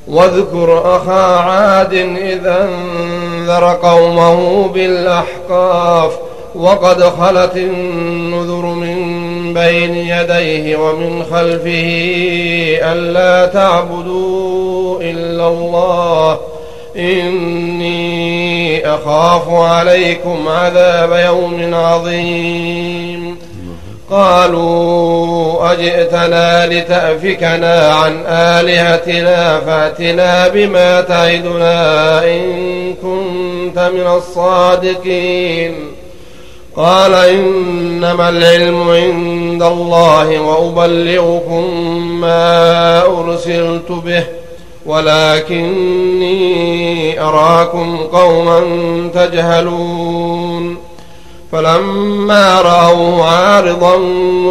بالله 0.07 0.21
واذكر 0.21 0.97
أخا 0.97 1.39
عاد 1.39 1.93
إذا 2.17 2.69
انذر 2.69 3.63
قومه 3.65 4.67
بالأحقاف 4.67 6.11
وقد 6.55 7.03
خلت 7.03 7.57
النذر 7.57 8.65
من 8.65 9.53
بين 9.53 9.95
يديه 9.95 10.77
ومن 10.77 11.23
خلفه 11.23 11.85
ألا 12.91 13.45
تعبدوا 13.45 15.01
إلا 15.01 15.47
الله 15.47 16.39
إني 16.97 18.87
أخاف 18.87 19.49
عليكم 19.49 20.47
عذاب 20.47 21.11
يوم 21.25 21.73
عظيم. 21.73 23.37
قالوا 24.11 25.71
أجئتنا 25.71 26.67
لتأفكنا 26.67 27.93
عن 27.93 28.23
آلهتنا 28.27 29.59
فأتنا 29.59 30.47
بما 30.47 31.01
تعدنا 31.01 32.23
إن 32.23 32.93
كنت 32.93 33.79
من 33.79 34.07
الصادقين. 34.07 35.75
قال 36.75 37.13
إنما 37.13 38.29
العلم 38.29 38.89
عند 38.89 39.63
الله 39.63 40.39
وأبلغكم 40.39 41.63
ما 42.21 43.01
أرسلت 43.01 43.91
به. 43.91 44.23
ولكني 44.85 46.35
أراكم 47.21 47.97
قوما 47.97 48.59
تجهلون. 49.13 50.77
فلما 51.51 52.61
رأوا 52.61 53.23
عارضا 53.23 53.97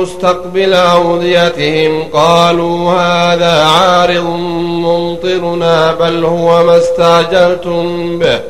مستقبل 0.03 0.75
أوديتهم 0.75 2.03
قالوا 2.12 2.92
هذا 2.92 3.64
عارض 3.64 4.25
ممطرنا 4.64 5.94
بل 5.94 6.25
هو 6.25 6.64
ما 6.64 6.79
استعجلتم 6.79 8.18
به 8.18 8.40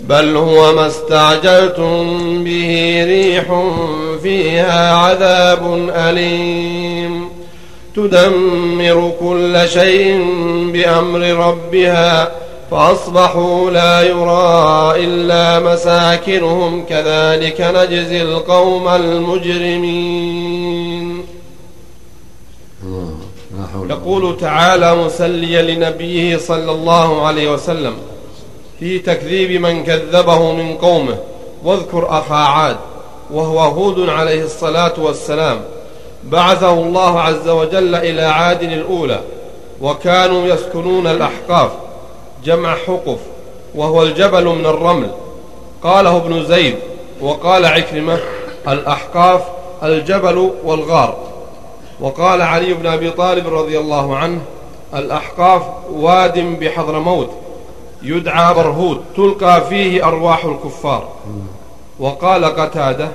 بل 0.00 0.36
هو 0.36 0.72
ما 0.72 0.86
استعجلتم 0.86 2.18
به 2.44 3.02
ريح 3.06 3.44
فيها 4.22 4.94
عذاب 4.94 5.90
أليم. 5.96 7.35
تدمر 7.96 9.12
كل 9.20 9.68
شيء 9.68 10.24
بأمر 10.72 11.20
ربها 11.20 12.32
فأصبحوا 12.70 13.70
لا 13.70 14.02
يرى 14.02 15.04
إلا 15.04 15.60
مساكنهم 15.60 16.84
كذلك 16.84 17.60
نجزي 17.60 18.22
القوم 18.22 18.88
المجرمين. 18.88 20.46
يقول 23.90 24.36
تعالى 24.36 24.94
مسليا 24.94 25.62
لنبيه 25.62 26.36
صلى 26.36 26.72
الله 26.72 27.26
عليه 27.26 27.52
وسلم 27.52 27.94
في 28.78 28.98
تكذيب 28.98 29.60
من 29.62 29.84
كذبه 29.84 30.52
من 30.52 30.74
قومه 30.74 31.18
واذكر 31.64 32.06
أخا 32.18 32.34
عاد 32.34 32.76
وهو 33.30 33.60
هود 33.60 34.08
عليه 34.08 34.44
الصلاة 34.44 34.92
والسلام 34.98 35.60
بعثه 36.24 36.72
الله 36.72 37.20
عز 37.20 37.48
وجل 37.48 37.94
إلى 37.94 38.22
عاد 38.22 38.62
الأولى 38.62 39.20
وكانوا 39.80 40.46
يسكنون 40.46 41.06
الأحقاف 41.06 41.70
جمع 42.44 42.74
حقف 42.74 43.18
وهو 43.74 44.02
الجبل 44.02 44.44
من 44.44 44.66
الرمل. 44.66 45.10
قاله 45.82 46.16
ابن 46.16 46.44
زيد 46.44 46.74
وقال 47.20 47.66
عكرمة 47.66 48.18
الأحقاف 48.68 49.42
الجبل 49.82 50.50
والغار. 50.64 51.16
وقال 52.00 52.42
علي 52.42 52.74
بن 52.74 52.86
أبي 52.86 53.10
طالب 53.10 53.54
رضي 53.54 53.78
الله 53.78 54.16
عنه 54.16 54.40
الأحقاف 54.94 55.62
واد 55.92 56.38
بحضرموت 56.38 57.30
يدعى 58.02 58.54
برهود 58.54 59.04
تلقى 59.16 59.64
فيه 59.68 60.08
أرواح 60.08 60.44
الكفار. 60.44 61.08
وقال 62.00 62.44
قتادة 62.44 63.08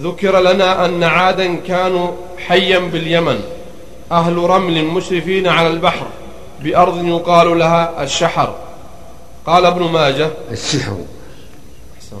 ذكر 0.00 0.40
لنا 0.40 0.84
أن 0.84 1.02
عادا 1.02 1.56
كانوا 1.56 2.10
حيا 2.46 2.78
باليمن 2.78 3.40
أهل 4.12 4.36
رمل 4.36 4.84
مشرفين 4.84 5.46
على 5.46 5.68
البحر 5.68 6.06
بأرض 6.62 7.04
يقال 7.04 7.58
لها 7.58 8.02
الشحر. 8.02 8.54
قال 9.46 9.66
ابن 9.66 9.82
ماجه 9.82 10.30
السحر 10.50 10.96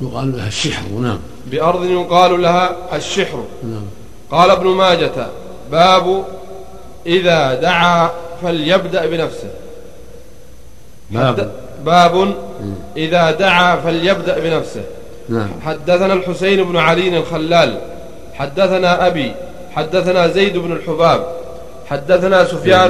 يقال 0.02 0.36
لها 0.36 0.48
السحر 0.48 0.88
نعم. 1.00 1.18
بأرض 1.46 1.84
يقال 1.84 2.42
لها 2.42 2.76
الشحر. 2.92 3.44
نعم. 3.62 3.86
قال 4.30 4.50
ابن 4.50 4.66
ماجة 4.66 5.26
باب 5.70 6.24
إذا 7.06 7.54
دعا 7.54 8.10
فليبدأ 8.42 9.06
بنفسه. 9.06 9.50
باب. 11.10 11.52
باب 11.84 12.34
إذا 12.96 13.30
دعا 13.30 13.76
فليبدأ 13.76 14.38
بنفسه. 14.38 14.84
نعم. 15.28 15.48
حدثنا 15.64 16.12
الحسين 16.12 16.64
بن 16.64 16.76
علي 16.76 17.18
الخلال 17.18 17.80
حدثنا 18.34 19.06
أبي 19.06 19.32
حدثنا 19.72 20.28
زيد 20.28 20.56
بن 20.56 20.72
الحباب 20.72 21.36
حدثنا 21.86 22.44
سفيان. 22.44 22.88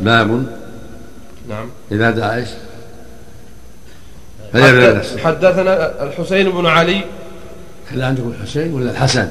باب- 0.00 0.46
نعم. 1.48 1.68
إذا 1.92 2.10
دعا 2.10 2.36
إيش 2.36 2.48
حدثنا 5.24 6.02
الحسين 6.02 6.50
بن 6.50 6.66
علي. 6.66 7.00
هل 7.90 8.02
عندكم 8.02 8.34
الحسين 8.38 8.74
ولا 8.74 8.90
الحسن؟ 8.90 9.30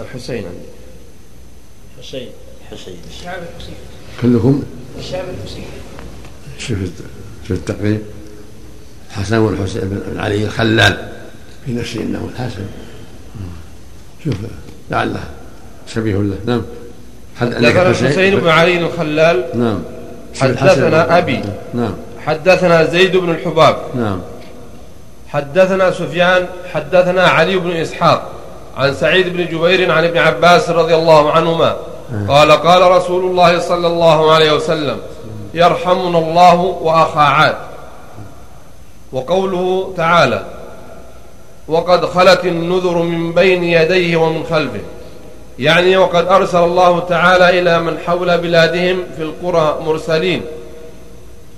الحسين. 0.00 0.36
عندي 0.36 0.58
حسين. 2.00 2.28
حسين 2.70 2.94
كلكم؟ 4.22 4.62
شوف 6.58 6.78
شوف 7.48 7.58
التقريب. 7.58 8.00
الحسن 9.10 9.38
والحسين 9.38 9.82
بن 9.84 10.20
علي 10.20 10.44
الخلال. 10.44 11.08
في 11.68 11.74
نفسه 11.74 12.00
إنه 12.00 12.28
الحسن. 12.34 12.66
شوف 14.24 14.34
لعله 14.90 15.20
شبيه 15.94 16.14
له 16.14 16.36
نعم. 16.46 16.62
حدثنا 17.40 17.90
الحسين 17.90 18.40
بن 18.40 18.48
علي 18.48 18.78
الخلال 18.78 19.44
نعم. 19.54 19.82
حدثنا 20.40 21.18
أبي. 21.18 21.40
نعم. 21.74 21.94
حدثنا 22.26 22.84
زيد 22.84 23.16
بن 23.16 23.30
الحباب. 23.30 23.76
نعم. 23.94 24.20
حدثنا 25.28 25.90
سفيان. 25.90 26.46
حدثنا 26.72 27.22
علي 27.22 27.56
بن 27.56 27.70
إسحاق. 27.70 28.30
عن 28.76 28.94
سعيد 28.94 29.36
بن 29.36 29.46
جبير 29.46 29.92
عن 29.92 30.04
ابن 30.04 30.18
عباس 30.18 30.70
رضي 30.70 30.94
الله 30.94 31.32
عنهما. 31.32 31.76
قال 32.28 32.52
قال 32.52 32.90
رسول 32.90 33.24
الله 33.24 33.58
صلى 33.58 33.86
الله 33.86 34.32
عليه 34.32 34.52
وسلم 34.52 34.98
يرحمنا 35.54 36.18
الله 36.18 36.54
وأخا 36.54 37.20
عاد. 37.20 37.56
وقوله 39.12 39.94
تعالى 39.96 40.57
وقد 41.68 42.06
خلت 42.06 42.44
النذر 42.44 42.98
من 42.98 43.32
بين 43.32 43.64
يديه 43.64 44.16
ومن 44.16 44.44
خلفه. 44.50 44.80
يعني 45.58 45.96
وقد 45.96 46.26
أرسل 46.26 46.58
الله 46.58 47.00
تعالى 47.00 47.58
إلى 47.58 47.78
من 47.78 47.98
حول 48.06 48.38
بلادهم 48.38 49.04
في 49.16 49.22
القرى 49.22 49.78
مرسلين 49.86 50.42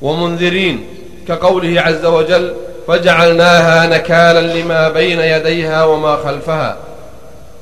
ومنذرين 0.03 0.87
كقوله 1.29 1.81
عز 1.81 2.05
وجل 2.05 2.55
فجعلناها 2.89 3.87
نكالا 3.87 4.41
لما 4.41 4.89
بين 4.89 5.21
يديها 5.21 5.85
وما 5.85 6.17
خلفها 6.17 6.77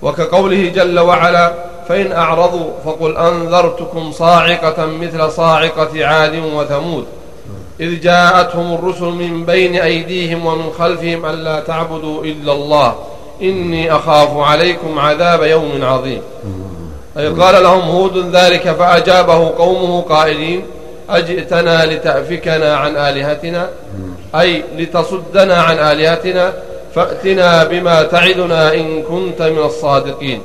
وكقوله 0.03 0.69
جل 0.69 0.99
وعلا 0.99 1.53
فإن 1.89 2.13
أعرضوا 2.13 2.71
فقل 2.85 3.17
أنذرتكم 3.17 4.13
صاعقة 4.13 4.87
مثل 4.87 5.31
صاعقة 5.31 6.07
عاد 6.07 6.35
وثمود 6.55 7.07
إذ 7.81 8.01
جاءتهم 8.01 8.75
الرسل 8.75 9.05
من 9.05 9.45
بين 9.45 9.77
أيديهم 9.77 10.47
ومن 10.47 10.71
خلفهم 10.79 11.27
ألا 11.27 11.61
تعبدوا 11.61 12.25
إلا 12.25 12.53
الله. 12.53 12.95
إني 13.43 13.97
أخاف 13.97 14.37
عليكم 14.37 14.99
عذاب 14.99 15.43
يوم 15.43 15.71
عظيم. 15.83 16.23
أي 17.19 17.29
قال 17.29 17.63
لهم 17.63 17.81
هود 17.81 18.37
ذلك 18.37 18.71
فأجابه 18.71 19.49
قومه 19.59 20.01
قائلين 20.01 20.65
أجئتنا 21.11 21.87
لتأفكنا 21.87 22.77
عن 22.77 22.97
آلهتنا؟ 22.97 23.71
أي 24.35 24.63
لتصدنا 24.77 25.63
عن 25.63 25.79
آلهتنا؟ 25.79 26.53
فأتنا 26.95 27.65
بما 27.65 28.03
تعدنا 28.03 28.75
إن 28.75 29.03
كنت 29.03 29.43
من 29.43 29.59
الصادقين. 29.59 30.41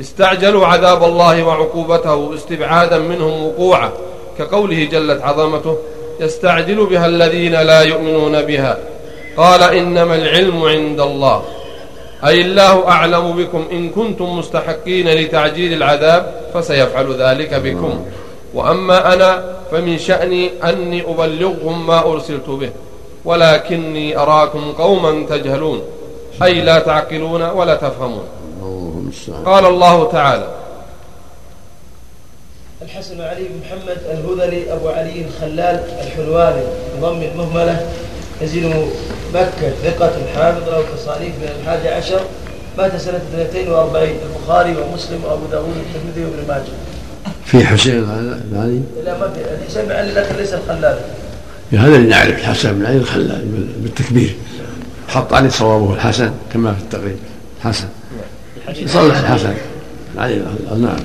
استعجلوا 0.00 0.66
عذاب 0.66 1.04
الله 1.04 1.42
وعقوبته 1.42 2.34
استبعادا 2.34 2.98
منهم 2.98 3.46
وقوعه 3.46 3.92
كقوله 4.38 4.84
جلت 4.84 5.22
عظمته 5.22 5.76
يستعجل 6.20 6.86
بها 6.86 7.06
الذين 7.06 7.52
لا 7.52 7.82
يؤمنون 7.82 8.42
بها. 8.42 8.78
قال 9.36 9.62
إنما 9.62 10.14
العلم 10.14 10.64
عند 10.64 11.00
الله. 11.00 11.42
أي 12.26 12.40
الله 12.40 12.88
أعلم 12.88 13.32
بكم 13.32 13.64
إن 13.72 13.90
كنتم 13.90 14.38
مستحقين 14.38 15.08
لتعجيل 15.08 15.72
العذاب 15.72 16.32
فسيفعل 16.54 17.16
ذلك 17.22 17.54
بكم. 17.54 18.00
وأما 18.54 19.14
أنا 19.14 19.56
فمن 19.70 19.98
شأني 19.98 20.50
أني 20.64 21.04
أبلغهم 21.10 21.86
ما 21.86 22.12
أرسلت 22.12 22.48
به 22.48 22.70
ولكني 23.24 24.18
أراكم 24.18 24.72
قوما 24.72 25.26
تجهلون 25.28 25.82
أي 26.42 26.60
لا 26.60 26.78
تعقلون 26.78 27.42
ولا 27.42 27.74
تفهمون. 27.74 28.24
قال 29.46 29.66
الله 29.66 30.08
تعالى 30.12 30.46
الحسن 32.82 33.20
علي 33.20 33.42
بن 33.42 33.60
محمد 33.66 33.98
الهذلي 34.10 34.72
أبو 34.72 34.88
علي 34.88 35.24
الخلال 35.24 35.80
الحلواني. 36.06 36.62
بضم 36.98 37.22
المهملة 37.22 37.90
نزيل 38.42 38.86
مكة 39.34 39.70
ثقة 39.84 40.12
حافظ 40.34 40.68
له 40.68 40.84
تصانيف 40.96 41.34
من 41.34 41.48
الحادي 41.60 41.88
عشر 41.88 42.20
مات 42.78 42.96
سنة 42.96 43.20
42 43.34 44.08
البخاري 44.08 44.76
ومسلم 44.76 45.24
وأبو 45.24 45.46
داود 45.46 45.68
والترمذي 45.68 46.24
وابن 46.24 46.48
ماجه. 46.48 46.62
في 47.44 47.64
حسين 47.64 48.10
علي 48.52 48.80
لا 49.04 49.18
ما 49.18 49.32
في. 49.32 49.40
الحسين 49.62 49.84
بن 49.84 49.92
علي 49.92 50.12
لكن 50.12 50.36
ليس 50.36 50.54
الخلال. 50.54 50.98
هذا 51.72 51.96
اللي 51.96 52.08
نعرف 52.08 52.38
الحسن 52.38 52.72
بن 52.72 52.86
علي 52.86 52.96
الخلال 52.96 53.44
بالتكبير. 53.78 54.34
حط 55.08 55.32
عليه 55.32 55.48
صوابه 55.48 55.94
الحسن 55.94 56.32
كما 56.52 56.74
في 56.74 56.80
التقريب. 56.80 57.16
حسن 57.62 57.88
يصلح 58.68 59.18
الحسن. 59.18 59.54
علي 60.18 60.42
نعم 60.78 60.96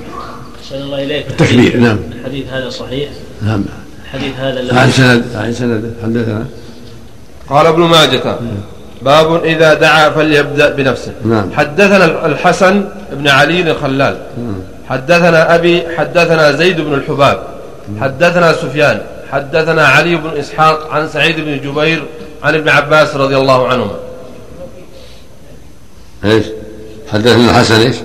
أحسن 0.62 0.76
الله 0.76 1.02
إليك. 1.02 1.26
التكبير 1.30 1.76
نعم. 1.76 1.98
الحديث 2.12 2.52
هذا 2.52 2.70
صحيح؟ 2.70 3.08
نعم. 3.42 3.64
الحديث 4.04 4.32
هذا 4.38 4.80
عن 4.80 4.90
سند 4.90 5.24
عن 5.34 5.52
سند 5.52 5.94
حدثنا. 6.02 6.46
قال 7.48 7.66
ابن 7.66 7.80
ماجة 7.80 8.36
باب 9.02 9.44
إذا 9.44 9.74
دعا 9.74 10.10
فليبدأ 10.10 10.70
بنفسه. 10.70 11.12
نعم. 11.24 11.52
حدثنا 11.52 12.26
الحسن 12.26 12.84
بن 13.12 13.28
علي 13.28 13.70
الخلال 13.70 14.16
حدثنا 14.88 15.54
أبي 15.54 15.82
حدثنا 15.96 16.52
زيد 16.52 16.80
بن 16.80 16.94
الحباب. 16.94 17.46
حدثنا 18.00 18.52
سفيان. 18.52 19.00
حدثنا 19.30 19.86
علي 19.86 20.16
بن 20.16 20.30
إسحاق 20.38 20.90
عن 20.90 21.08
سعيد 21.08 21.36
بن 21.40 21.60
جبير 21.60 22.02
عن 22.42 22.54
ابن 22.54 22.68
عباس 22.68 23.16
رضي 23.16 23.36
الله 23.36 23.68
عنهما. 23.68 23.96
إيش؟ 26.24 26.46
حدثنا 27.12 27.50
الحسن 27.50 27.80
إيش؟ 27.80 27.96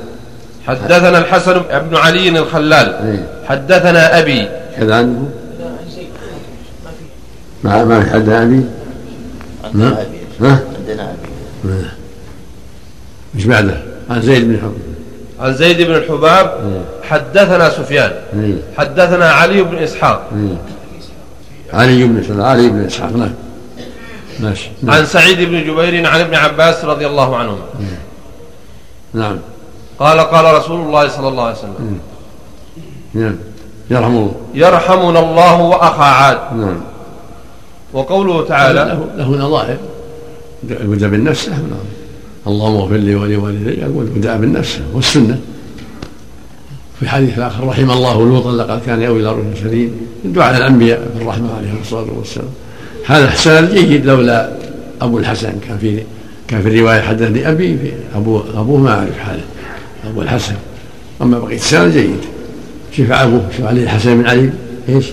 حدثنا 0.67 1.17
الحسن 1.17 1.59
بن 1.59 1.95
علي 1.95 2.29
الخلال. 2.29 2.93
إيه. 2.93 3.27
حدثنا 3.47 4.19
أبي. 4.19 4.49
كذا 4.77 4.95
عنه 4.95 5.29
ما 7.63 7.83
ما 7.83 8.03
في 8.03 8.09
حد 8.09 8.29
أبي؟ 8.29 8.65
نعم. 9.73 9.95
عندنا 9.95 10.01
أبي؟ 10.41 10.49
عندنا 10.79 11.11
أبي. 11.11 11.85
إيش 13.35 13.45
بعده؟ 13.45 13.77
عن 14.09 14.21
زيد 14.21 14.47
بن 14.47 14.57
حب 14.57 14.73
عن 15.39 15.53
زيد 15.53 15.81
بن 15.81 15.95
الحباب 15.95 16.81
حدثنا 17.03 17.69
سفيان. 17.69 18.11
إيه. 18.33 18.55
حدثنا 18.77 19.31
علي 19.31 19.63
بن 19.63 19.77
إسحاق. 19.77 20.29
إيه. 20.35 20.57
علي 21.73 22.03
بن 22.03 22.23
سعد 22.23 22.39
علي 22.39 22.67
بن 22.67 22.85
إسحاق. 22.85 23.11
نعم. 23.11 23.33
ماشي. 24.39 24.69
نعم. 24.83 24.95
عن 24.95 25.05
سعيد 25.05 25.41
بن 25.41 25.63
جبير 25.63 26.07
عن 26.07 26.19
ابن 26.19 26.35
عباس 26.35 26.85
رضي 26.85 27.07
الله 27.07 27.37
عنهما. 27.37 27.65
نعم. 29.13 29.37
قال 29.99 30.19
قال 30.19 30.55
رسول 30.55 30.81
الله 30.81 31.07
صلى 31.07 31.27
الله 31.27 31.43
عليه 31.43 31.57
وسلم. 31.57 31.99
نعم. 33.13 33.35
يرحم 33.91 34.11
الله 34.11 34.31
يرحمنا 34.53 35.19
الله 35.19 35.61
وأخا 35.61 36.03
عاد. 36.03 36.37
نعم. 36.57 36.77
وقوله 37.93 38.45
تعالى 38.45 38.79
له 38.79 39.07
له 39.17 39.45
نظائر 39.45 39.77
البدء 40.69 41.07
بالنفس. 41.07 41.49
له 41.49 41.55
نظائر 41.55 41.97
اللهم 42.47 42.75
اغفر 42.75 42.95
لي 42.95 43.15
ولوالدي. 43.15 43.85
البدء 43.85 44.37
بالنفس 44.37 44.79
والسنة. 44.93 45.39
في 46.99 47.09
حديث 47.09 47.39
اخر 47.39 47.67
رحم 47.67 47.91
الله 47.91 48.25
لوطا 48.25 48.51
لقد 48.51 48.81
كان 48.85 49.01
يأوي 49.01 49.19
إلى 49.19 49.31
رشد 49.31 49.55
شديد 49.63 49.93
دعاء 50.25 50.57
الأنبياء 50.57 51.07
بالرحمة 51.15 51.57
عليهم 51.57 51.77
الصلاة 51.81 52.07
والسلام. 52.17 52.49
هذا 53.05 53.25
الحسن 53.25 53.75
جيد 53.75 54.05
لولا 54.05 54.49
أبو 55.01 55.17
الحسن. 55.17 55.59
كان 55.67 55.77
في 55.77 56.03
كان 56.47 56.61
في 56.61 56.67
الرواية 56.67 57.01
حدثني 57.01 57.49
أبي 57.49 57.77
في 57.77 57.91
ابوه 58.15 58.43
أبوه 58.57 58.79
ما 58.79 58.99
أعرف 58.99 59.17
حاله. 59.19 59.43
أبو 60.07 60.21
الحسن. 60.21 60.55
أما 61.21 61.39
بقية 61.39 61.55
السنة 61.55 61.89
جيد. 61.89 62.19
شوف 62.91 63.11
أبوه 63.11 63.49
شوف 63.57 63.65
علي 63.65 63.83
الحسن 63.83 64.21
بن 64.21 64.27
علي. 64.27 64.49
إيش؟ 64.89 65.05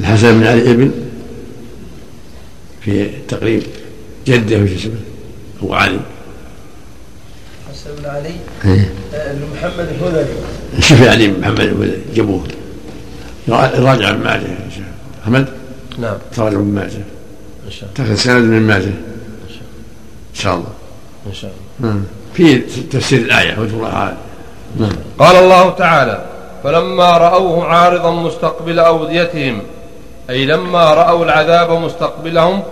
الحسن 0.00 0.40
بن 0.40 0.46
علي 0.46 0.70
ابن. 0.70 0.90
في 2.80 3.10
تقريب 3.28 3.62
جده 4.26 4.58
وش 4.62 4.70
اسمه؟ 4.70 4.92
أبو 5.62 5.74
علي. 5.74 6.00
حسن 7.70 7.90
بن 7.98 8.06
علي. 8.06 8.34
إيه. 8.64 8.92
آه، 9.14 9.36
محمد 9.54 9.88
الهذلي. 9.88 10.34
شوف 10.80 11.02
علي 11.02 11.28
محمد 11.28 11.60
هو 11.60 11.86
جابوه 12.14 12.44
راجع 13.48 14.10
ابن 14.10 14.24
ماجه. 14.24 14.42
يا 14.42 14.70
شيخ 14.74 14.84
أحمد؟ 15.24 15.48
نعم. 15.98 16.16
تراجع 16.36 16.56
ابن 16.56 16.74
ماجه. 16.74 17.04
تأخذ 17.94 18.14
سند 18.14 18.44
من 18.44 18.62
ماجه. 18.62 18.84
إن 18.84 20.34
شاء 20.34 20.54
الله. 20.54 20.66
الله. 20.66 20.72
إن 21.26 21.34
شاء 21.34 21.52
الله. 21.80 21.90
نعم. 21.90 22.02
في 22.34 22.58
تفسير 22.92 23.18
الآية 23.18 23.58
وجه 23.58 23.74
الله 23.74 24.16
نعم. 24.76 24.92
قال 25.18 25.36
الله 25.36 25.70
تعالى 25.70 26.24
فلما 26.64 27.10
رأوه 27.10 27.64
عارضا 27.64 28.10
مستقبل 28.10 28.78
أوديتهم 28.78 29.62
أي 30.30 30.44
لما 30.44 30.94
رأوا 30.94 31.24
العذاب 31.24 31.70
مستقبلهم 31.70 32.62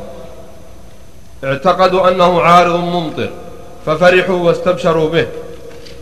اعتقدوا 1.45 2.09
أنه 2.09 2.41
عارض 2.41 2.75
ممطر 2.81 3.31
ففرحوا 3.87 4.37
واستبشروا 4.37 5.09
به 5.09 5.27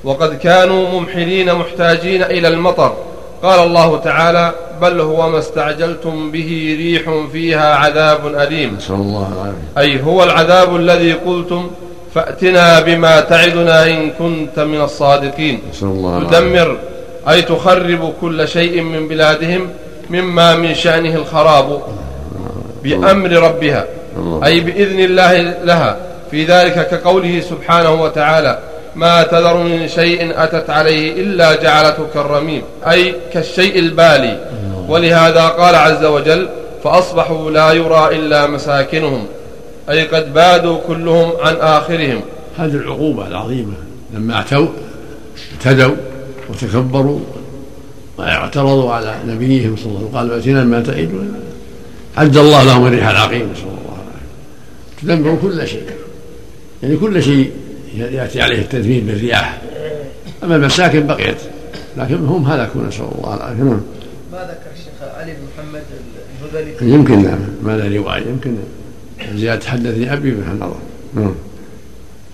وقد 0.05 0.39
كانوا 0.39 0.89
ممحلين 0.89 1.55
محتاجين 1.55 2.23
إلى 2.23 2.49
المطر. 2.49 2.97
قال 3.43 3.61
الله 3.61 3.99
تعالى 3.99 4.55
بل 4.81 5.01
هو 5.01 5.31
ما 5.31 5.39
استعجلتم 5.39 6.31
به 6.31 6.77
ريح 6.79 7.27
فيها 7.33 7.75
عذاب 7.75 8.27
أليم. 8.27 8.75
نسأل 8.75 8.95
الله 8.95 9.33
العافية. 9.33 9.79
أي 9.79 10.03
هو 10.03 10.25
العذاب 10.25 10.77
الذي 10.77 11.13
قلتم 11.13 11.71
فأتنا 12.15 12.81
بما 12.81 13.21
تعدنا 13.21 13.87
إن 13.87 14.11
كنت 14.11 14.59
من 14.59 14.81
الصادقين. 14.81 15.61
الله 15.83 16.25
تدمر 16.31 16.79
أي 17.29 17.43
تخرب 17.43 18.13
كل 18.21 18.49
شيء 18.49 18.81
من 18.81 19.09
بلادهم 19.09 19.69
مما 20.11 20.55
من 20.55 20.75
شأنه 20.75 21.15
الخراب 21.15 21.83
بأمر 22.83 23.31
ربها. 23.31 23.85
أي 24.45 24.61
بإذن 24.61 25.01
الله 25.01 25.55
لها. 25.65 25.97
في 26.31 26.45
ذلك 26.45 26.89
كقوله 26.89 27.41
سبحانه 27.41 28.03
وتعالى 28.03 28.59
ما 28.97 29.23
تذر 29.23 29.57
من 29.57 29.89
شيء 29.89 30.43
أتت 30.45 30.71
عليه 30.71 31.13
إلا 31.23 31.63
جعلته 31.63 32.07
كالرميم 32.15 32.63
أي 32.91 33.15
كالشيء 33.33 33.79
البالي. 33.79 34.39
ولهذا 34.89 35.49
قال 35.49 35.75
عز 35.75 36.05
وجل 36.05 36.49
فأصبحوا 36.85 37.51
لا 37.51 37.73
يرى 37.73 38.09
إلا 38.13 38.47
مساكنهم. 38.47 39.27
أي 39.91 40.07
قد 40.07 40.35
بادوا 40.35 40.79
كلهم 40.87 41.33
عن 41.41 41.55
آخرهم. 41.57 42.21
هذه 42.59 42.75
العقوبة 42.75 43.29
العظيمة. 43.29 43.75
لما 44.15 44.35
اعتوا 44.35 44.67
اعتدوا 45.53 45.95
وتكبروا 46.51 47.21
واعترضوا 48.19 48.93
على 48.93 49.17
نبيهم 49.27 49.77
صلى 49.77 49.87
الله 49.87 49.99
عليه 49.99 50.07
وسلم. 50.09 50.17
قالوا 50.17 50.37
ائتنا 50.37 50.65
ما 50.65 50.81
تعدنا 50.81 51.27
عد 52.17 52.37
الله 52.37 52.65
لهم 52.65 52.87
الريح 52.87 53.09
العقيم 53.09 53.53
نسال 53.53 53.65
الله 53.65 53.97
العافيه 53.97 55.03
تدمر 55.03 55.39
كل 55.43 55.69
شيء. 55.69 55.83
يعني 56.83 56.97
كل 56.97 57.23
شيء 57.23 57.51
يأتي 57.97 58.43
عليه 58.43 58.59
التدمير 58.59 59.03
بالرياح. 59.07 59.63
أما 60.43 60.57
المساكن 60.57 61.07
بقيت. 61.07 61.37
لكن 61.97 62.27
هم 62.27 62.45
هلكوا 62.45 62.83
نسال 62.83 63.09
الله 63.19 63.35
العافيه 63.35 63.63
نعم 63.63 63.81
ما 64.33 64.39
ذكر 64.39 64.71
الشيخ 64.77 65.17
علي 65.17 65.33
بن 65.33 65.39
محمد 65.57 65.83
الهذلي؟ 66.53 66.95
يمكن 66.95 67.23
نعم. 67.23 67.39
ما 67.63 67.77
له 67.77 67.97
رواية؟ 67.97 68.23
يمكن. 68.27 68.57
زيادة 69.35 69.67
حدثني 69.67 70.13
أبي 70.13 70.31
بن 70.31 70.43
النظر 70.43 70.77
نعم. 71.15 71.35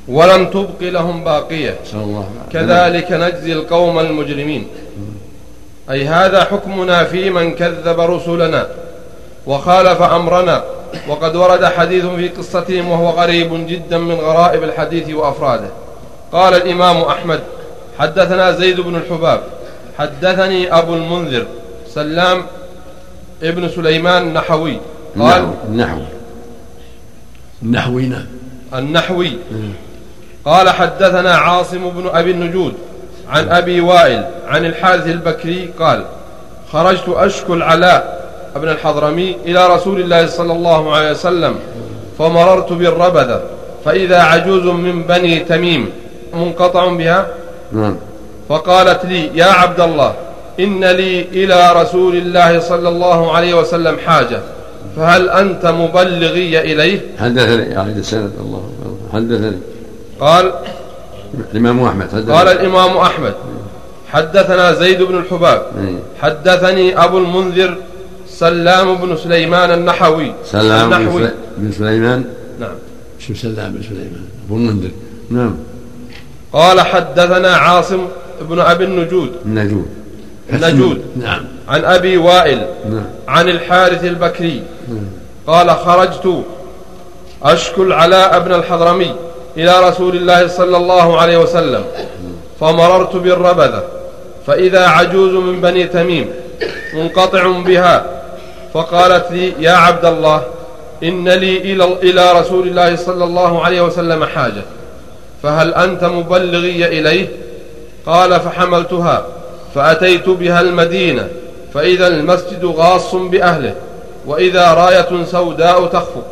ولم 0.08 0.50
تبق 0.50 0.80
لهم 0.80 1.24
باقية. 1.24 1.78
الله 1.94 2.28
كذلك 2.52 3.12
نجزي 3.12 3.52
القوم 3.52 3.98
المجرمين. 3.98 4.66
أي 5.90 6.08
هذا 6.08 6.44
حكمنا 6.44 7.04
في 7.04 7.30
من 7.30 7.54
كذب 7.54 8.00
رسلنا 8.00 8.68
وخالف 9.46 10.02
أمرنا 10.02 10.64
وقد 11.08 11.36
ورد 11.36 11.64
حديث 11.64 12.04
في 12.06 12.28
قصتهم 12.28 12.88
وهو 12.88 13.10
غريب 13.10 13.66
جدا 13.66 13.98
من 13.98 14.14
غرائب 14.14 14.64
الحديث 14.64 15.14
وأفراده. 15.14 15.68
قال 16.32 16.54
الإمام 16.54 16.96
أحمد 16.96 17.40
حدثنا 17.98 18.52
زيد 18.52 18.80
بن 18.80 18.96
الحباب 18.96 19.40
حدثني 19.98 20.78
أبو 20.78 20.94
المنذر 20.94 21.46
سلام 21.94 22.42
ابن 23.42 23.68
سليمان 23.68 24.22
النحوي. 24.22 24.78
قال 25.18 25.54
النحو 25.68 26.00
النحوي. 27.62 28.06
نعم 28.06 28.26
النحوي 28.74 29.32
قال 30.44 30.70
حدثنا 30.70 31.34
عاصم 31.36 31.90
بن 31.90 32.10
أبي 32.12 32.30
النجود 32.30 32.74
عن 33.28 33.48
أبي 33.48 33.80
وائل 33.80 34.24
عن 34.46 34.64
الحارث 34.66 35.06
البكري 35.06 35.70
قال 35.78 36.04
خرجت 36.72 37.04
أشكو 37.08 37.54
العلاء 37.54 38.20
ابن 38.56 38.68
الحضرمي 38.68 39.36
إلى 39.46 39.66
رسول 39.66 40.00
الله 40.00 40.26
صلى 40.26 40.52
الله 40.52 40.96
عليه 40.96 41.10
وسلم 41.10 41.54
فمررت 42.18 42.72
بالربذة 42.72 43.42
فإذا 43.84 44.22
عجوز 44.22 44.64
من 44.64 45.02
بني 45.02 45.38
تميم 45.40 45.90
منقطع 46.34 46.88
بها 46.88 47.26
فقالت 48.48 49.04
لي 49.04 49.30
يا 49.34 49.44
عبد 49.44 49.80
الله 49.80 50.14
إن 50.60 50.84
لي 50.84 51.20
إلى 51.22 51.72
رسول 51.82 52.16
الله 52.16 52.60
صلى 52.60 52.88
الله 52.88 53.36
عليه 53.36 53.54
وسلم 53.54 53.98
حاجة 54.06 54.40
فهل 54.96 55.30
أنت 55.30 55.66
مبلغي 55.66 56.60
إليه؟ 56.60 57.00
حدثني 57.18 57.78
أعيد 57.78 57.96
السند 57.96 58.32
الله. 58.40 58.70
حدثني. 59.12 59.58
قال 60.20 60.52
الإمام 61.52 61.84
أحمد 61.84 62.08
حدثني. 62.12 62.32
قال 62.32 62.48
الإمام 62.48 62.96
أحمد 62.96 63.34
حدثنا 64.08 64.72
زيد 64.72 65.02
بن 65.02 65.18
الحباب 65.18 65.62
إيه. 65.80 65.98
حدثني 66.22 67.04
أبو 67.04 67.18
المنذر 67.18 67.76
سلام 68.28 68.94
بن 68.94 69.16
سليمان 69.16 69.70
النحوي. 69.70 70.32
سلام 70.44 70.90
بن 70.90 70.96
النحوي. 70.96 71.28
بن 71.56 71.72
سليمان؟ 71.72 72.24
نعم. 72.60 72.76
شو 73.18 73.34
سلام 73.34 73.72
بن 73.72 73.82
سليمان. 73.82 74.24
أبو 74.46 74.56
المنذر. 74.56 74.90
نعم. 75.30 75.54
قال 76.52 76.80
حدثنا 76.80 77.48
عاصم 77.48 78.08
بن 78.40 78.58
أبي 78.60 78.84
النجود. 78.84 79.30
النجود. 79.44 79.88
النجود. 80.52 81.02
نعم. 81.16 81.44
عن 81.68 81.84
أبي 81.84 82.16
وائل. 82.16 82.66
نعم. 82.90 83.04
عن 83.28 83.48
الحارث 83.48 84.04
البكري. 84.04 84.62
قال 85.46 85.70
خرجت 85.70 86.44
أشكو 87.42 87.82
العلاء 87.82 88.38
بن 88.40 88.54
الحضرمي 88.54 89.14
إلى 89.56 89.88
رسول 89.88 90.16
الله 90.16 90.46
صلى 90.46 90.76
الله 90.76 91.20
عليه 91.20 91.38
وسلم 91.38 91.84
فمررت 92.60 93.16
بالربذة 93.16 93.82
فإذا 94.46 94.86
عجوز 94.86 95.32
من 95.34 95.60
بني 95.60 95.84
تميم 95.84 96.30
منقطع 96.94 97.48
بها 97.48 98.06
فقالت 98.74 99.30
لي 99.30 99.52
يا 99.60 99.72
عبد 99.72 100.04
الله 100.04 100.42
إن 101.02 101.28
لي 101.28 101.56
إلى, 101.56 101.84
إلى 101.84 102.32
رسول 102.32 102.68
الله 102.68 102.96
صلى 102.96 103.24
الله 103.24 103.64
عليه 103.64 103.80
وسلم 103.80 104.24
حاجة 104.24 104.62
فهل 105.42 105.74
أنت 105.74 106.04
مبلغي 106.04 106.86
إليه؟ 106.86 107.28
قال 108.06 108.40
فحملتها. 108.40 109.26
فأتيت 109.74 110.28
بها 110.28 110.60
المدينة 110.60 111.28
فإذا 111.74 112.06
المسجد 112.06 112.64
غاص 112.64 113.14
بأهله 113.14 113.74
وإذا 114.26 114.74
راية 114.74 115.24
سوداء 115.24 115.86
تخفق 115.86 116.26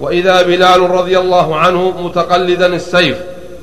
وإذا 0.00 0.42
بلال 0.42 0.90
رضي 0.90 1.18
الله 1.18 1.56
عنه 1.56 2.02
متقلدا 2.02 2.66
السيف 2.66 3.16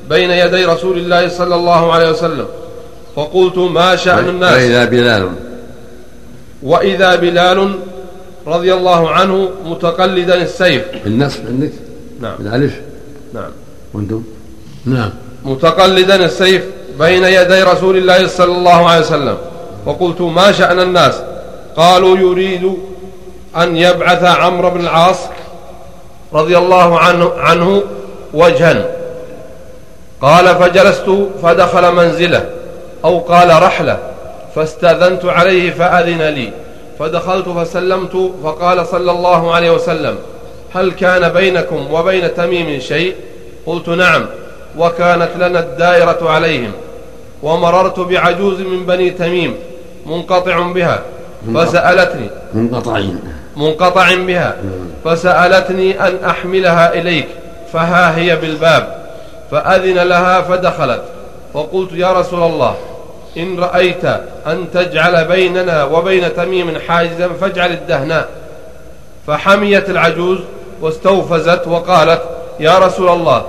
بين 0.10 0.32
يدي 0.32 0.66
رسول 0.66 0.98
الله 0.98 1.28
صلى 1.28 1.56
الله 1.56 1.94
عليه 1.94 2.10
وسلم. 2.10 2.46
فقلت 3.16 3.58
ما 3.58 3.96
شأن 3.96 4.30
الناس؟ 4.30 4.54
وإذا 4.54 4.86
بلال. 4.86 5.30
وإذا 6.64 7.16
بلال 7.16 7.76
رضي 8.48 8.74
الله 8.74 9.10
عنه 9.10 9.50
متقلدا 9.66 10.42
السيف. 10.42 10.84
بالنصب 11.04 11.40
عندك؟ 11.48 11.72
نعم. 12.22 12.36
بالألف؟ 12.40 12.82
نعم. 13.34 13.52
وأنتم؟ 13.94 14.24
نعم. 14.86 15.10
متقلدا 15.46 16.26
السيف 16.26 16.64
بين 17.00 17.24
يدي 17.24 17.64
رسول 17.64 17.98
الله 17.98 18.28
صلى 18.28 18.52
الله 18.52 18.90
عليه 18.90 19.00
وسلم. 19.00 19.38
وقلت 19.86 20.22
ما 20.22 20.52
شأن 20.52 20.80
الناس؟ 20.80 21.22
قالوا 21.78 22.18
يريد 22.18 22.78
أن 23.58 23.78
يبعث 23.78 24.24
عمرو 24.24 24.70
بن 24.70 24.80
العاص 24.80 25.18
رضي 26.34 26.58
الله 26.58 27.00
عنه, 27.00 27.32
عنه 27.38 27.84
وجها. 28.34 28.86
قال 30.22 30.56
فجلست 30.56 31.10
فدخل 31.44 31.92
منزله 31.92 32.50
أو 33.06 33.20
قال 33.20 33.64
رحلة 33.64 33.98
فاستأذنت 34.56 35.26
عليه 35.26 35.72
فأذن 35.72 36.22
لي. 36.22 36.52
فدخلت 37.00 37.50
فسلمت 37.50 38.32
فقال 38.44 38.88
صلى 38.88 39.12
الله 39.12 39.56
عليه 39.56 39.72
وسلم 39.72 40.18
هل 40.74 40.92
كان 40.92 41.30
بينكم 41.30 41.94
وبين 41.94 42.34
تميم 42.34 42.80
شيء؟ 42.80 43.16
قلت 43.66 43.90
نعم 43.90 44.26
وكانت 44.78 45.30
لنا 45.38 45.60
الدائرة 45.60 46.30
عليهم. 46.30 46.72
ومررت 47.46 48.00
بعجوز 48.00 48.60
من 48.62 48.86
بني 48.86 49.10
تميم 49.10 49.56
منقطع 50.06 50.60
بها 50.60 51.00
فسألتني. 51.56 52.30
منقطعين. 52.54 53.20
منقطع 53.56 54.16
بها 54.16 54.58
فسألتني 55.06 56.08
أن 56.08 56.14
أحملها 56.26 56.94
إليك 56.94 57.28
فها 57.74 58.18
هي 58.18 58.36
بالباب 58.36 58.84
فأذن 59.52 59.98
لها 59.98 60.42
فدخلت 60.42 61.02
فقلت 61.54 61.92
يا 61.94 62.12
رسول 62.20 62.44
الله 62.44 62.76
إن 63.38 63.60
رأيت 63.60 64.06
أن 64.48 64.66
تجعل 64.74 65.26
بيننا 65.26 65.84
وبين 65.84 66.36
تميم 66.36 66.68
حاجزا 66.88 67.30
فاجعل 67.42 67.72
الدهناء. 67.72 68.30
فحميت 69.28 69.90
العجوز 69.90 70.40
واستوفزت 70.82 71.68
وقالت 71.68 72.22
يا 72.60 72.80
رسول 72.80 73.10
الله 73.10 73.46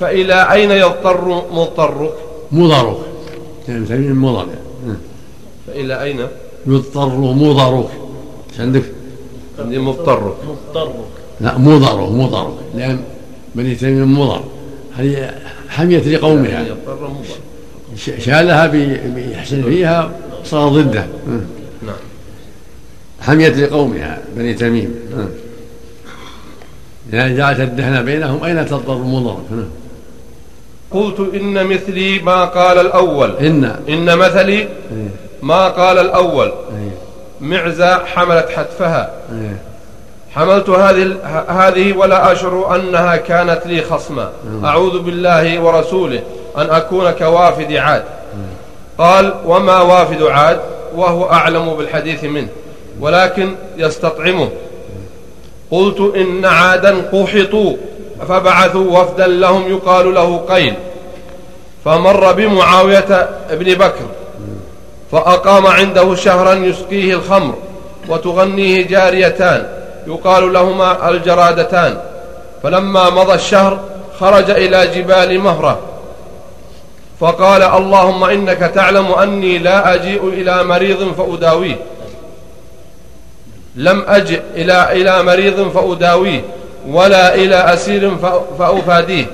فإلى 0.00 0.52
أين 0.52 0.70
يضطر 0.70 1.42
مضطرك؟ 1.50 2.14
مضرك 2.52 2.96
يعني 3.68 3.86
تميم 3.86 4.24
مضر 4.24 4.46
فإلى 5.66 6.02
أين؟ 6.02 6.20
يضطر 6.66 7.08
مضرك 7.18 7.88
إيش 8.52 8.60
عندك؟ 8.60 8.84
عندي 9.58 9.78
مضطرك 9.78 10.36
مضطرك 10.48 10.94
لا 11.40 11.58
مضر 11.58 12.10
مضر 12.10 12.54
لأن 12.74 13.00
بني 13.54 13.74
تميم 13.74 14.18
مضر 14.20 14.44
هذه 14.96 15.34
حميت 15.68 16.06
لقومها؟ 16.06 16.66
شالها 18.18 18.66
بيحسن 19.14 19.62
فيها 19.62 20.12
صار 20.44 20.68
ضده. 20.68 21.06
نعم. 21.86 21.96
حميت 23.20 23.56
لقومها 23.56 24.22
بني 24.36 24.54
تميم. 24.54 24.94
يعني 27.12 27.36
جعلت 27.36 27.60
الدهن 27.60 28.04
بينهم 28.04 28.44
أين 28.44 28.66
تضطر 28.66 28.98
مضر 28.98 29.38
قلت 30.90 31.34
إن 31.34 31.66
مثلي 31.66 32.18
ما 32.18 32.44
قال 32.44 32.78
الأول. 32.78 33.36
إن. 33.36 33.76
إن 33.88 34.18
مثلي 34.18 34.52
إيه. 34.52 34.68
ما 35.42 35.68
قال 35.68 35.98
الأول. 35.98 36.46
إيه. 36.46 36.90
معزة 37.40 38.04
حملت 38.04 38.48
حتفها. 38.50 39.10
إيه. 39.32 39.56
حملت 40.34 40.68
هذه 40.68 41.16
هذه 41.48 41.92
ولا 41.96 42.32
أشعر 42.32 42.76
أنها 42.76 43.16
كانت 43.16 43.66
لي 43.66 43.82
خصما 43.82 44.30
أعوذ 44.64 44.98
بالله 44.98 45.60
ورسوله 45.60 46.22
أن 46.56 46.70
أكون 46.70 47.10
كوافد 47.10 47.72
عاد. 47.72 48.04
قال 48.98 49.34
وما 49.46 49.80
وافد 49.80 50.22
عاد؟ 50.22 50.60
وهو 50.94 51.30
أعلم 51.30 51.74
بالحديث 51.74 52.24
منه. 52.24 52.48
ولكن 53.00 53.54
يستطعمه. 53.76 54.48
قلت 55.70 56.16
إن 56.16 56.44
عادا 56.44 56.96
قحطوا. 57.12 57.76
فبعثوا 58.28 59.00
وفدا 59.00 59.26
لهم 59.26 59.70
يقال 59.70 60.14
له 60.14 60.36
قيل. 60.36 60.74
فمر 61.84 62.32
بمعاوية 62.32 63.28
بن 63.50 63.74
بكر 63.74 64.06
فأقام 65.12 65.66
عنده 65.66 66.14
شهرا 66.14 66.54
يسقيه 66.54 67.14
الخمر 67.14 67.54
وتغنيه 68.08 68.86
جاريتان 68.86 69.66
يقال 70.06 70.52
لهما 70.52 71.08
الجرادتان. 71.08 71.98
فلما 72.62 73.10
مضى 73.10 73.34
الشهر 73.34 73.80
خرج 74.20 74.50
إلى 74.50 74.86
جبال 74.86 75.40
مهرة 75.40 75.78
فقال 77.20 77.62
اللهم 77.62 78.24
إنك 78.24 78.58
تعلم 78.58 79.12
أني 79.12 79.58
لا 79.58 79.94
أجيء 79.94 80.28
إلى 80.28 80.64
مريض 80.64 81.12
فأداويه. 81.12 81.76
لم 83.76 84.04
أجئ 84.08 84.40
إلى 84.54 84.92
إلى 84.92 85.22
مريض 85.22 85.68
فأداويه. 85.68 86.44
ولا 86.90 87.34
إلى 87.34 87.74
أسير 87.74 88.10
فأ- 88.16 88.58
فأفاديه. 88.58 89.26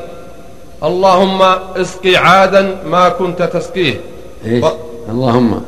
اللهم 0.83 1.43
اسقي 1.77 2.17
عادا 2.17 2.77
ما 2.87 3.09
كنت 3.09 3.43
تسقيه. 3.43 4.01
إيش؟ 4.47 4.65
ف- 4.65 4.73
اللهم. 5.11 5.63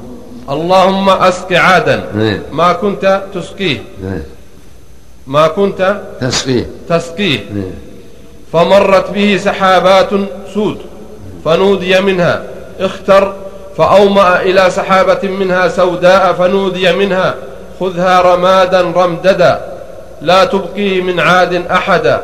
اللهم 0.51 1.09
اسق 1.11 1.53
عادا 1.53 2.05
إيه. 2.19 2.43
ما 2.53 2.73
كنت 2.73 3.23
تسقيه. 3.35 3.83
إيه. 4.05 4.27
ما 5.27 5.49
كنت 5.49 6.01
تسقيه. 6.21 6.67
تسقيه. 6.89 7.39
إيه. 7.39 7.75
فمرت 8.53 9.11
به 9.11 9.37
سحابات 9.45 10.11
سود 10.55 10.79
فنودي 11.45 12.01
منها. 12.01 12.43
اختر 12.81 13.33
فأومأ 13.77 14.41
إلى 14.41 14.71
سحابة 14.71 15.29
منها 15.29 15.69
سوداء 15.69 16.33
فنودي 16.33 16.93
منها. 16.93 17.35
خذها 17.81 18.21
رمادا 18.21 18.81
رمددا. 18.81 19.74
لا 20.23 20.45
تبقي 20.45 21.01
من 21.01 21.21
عاد 21.21 21.67
أحدا 21.71 22.23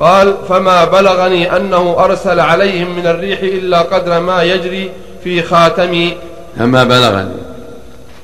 قال 0.00 0.34
فما 0.48 0.84
بلغني 0.84 1.56
أنه 1.56 1.96
أرسل 1.98 2.40
عليهم 2.40 2.96
من 2.96 3.06
الريح 3.06 3.40
إلا 3.40 3.78
قدر 3.78 4.20
ما 4.20 4.42
يجري 4.42 4.90
في 5.24 5.42
خاتمي. 5.42 6.16
فما 6.58 6.84
بلغني. 6.84 7.36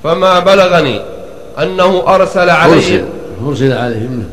فما 0.05 0.39
بلغني 0.39 1.01
أنه 1.59 2.03
أرسل 2.07 2.51
عليهم. 2.51 2.77
أرسل 2.77 3.05
أرسل 3.47 3.73
عليهم. 3.73 4.25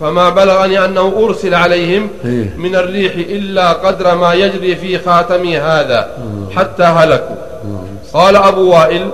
فما 0.00 0.30
بلغني 0.30 0.84
أنه 0.84 1.24
أرسل 1.24 1.54
عليهم 1.54 2.08
إيه. 2.24 2.54
من 2.56 2.76
الريح 2.76 3.12
إلا 3.14 3.72
قدر 3.72 4.14
ما 4.14 4.34
يجري 4.34 4.76
في 4.76 4.98
خاتمي 4.98 5.58
هذا 5.58 6.08
حتى 6.56 6.82
هلكوا. 6.82 7.36
قال 8.14 8.36
أبو 8.36 8.70
وائل 8.70 9.10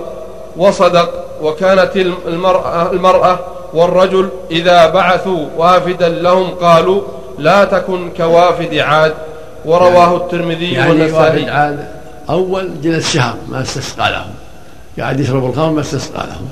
وصدق 0.57 1.09
وكانت 1.41 1.91
المرأة, 2.27 2.91
المرأة 2.91 3.39
والرجل 3.73 4.29
إذا 4.51 4.89
بعثوا 4.89 5.47
وافدا 5.57 6.09
لهم 6.09 6.49
قالوا 6.49 7.01
لا 7.39 7.65
تكن 7.65 8.09
كوافد 8.17 8.73
عاد. 8.73 9.13
ورواه 9.65 10.17
الترمذي 10.17 10.73
يعني 10.73 10.89
والنسائي. 10.89 11.13
وافد 11.13 11.49
عاد 11.49 11.87
أول 12.29 12.81
جلس 12.81 13.13
شهر 13.13 13.35
ما 13.49 13.61
استسقى 13.61 14.11
لهم. 14.11 14.33
قاعد 14.99 15.19
يشرب 15.19 15.45
الخمر 15.45 15.69
ما 15.69 15.81
استسقى 15.81 16.27
لهم. 16.27 16.49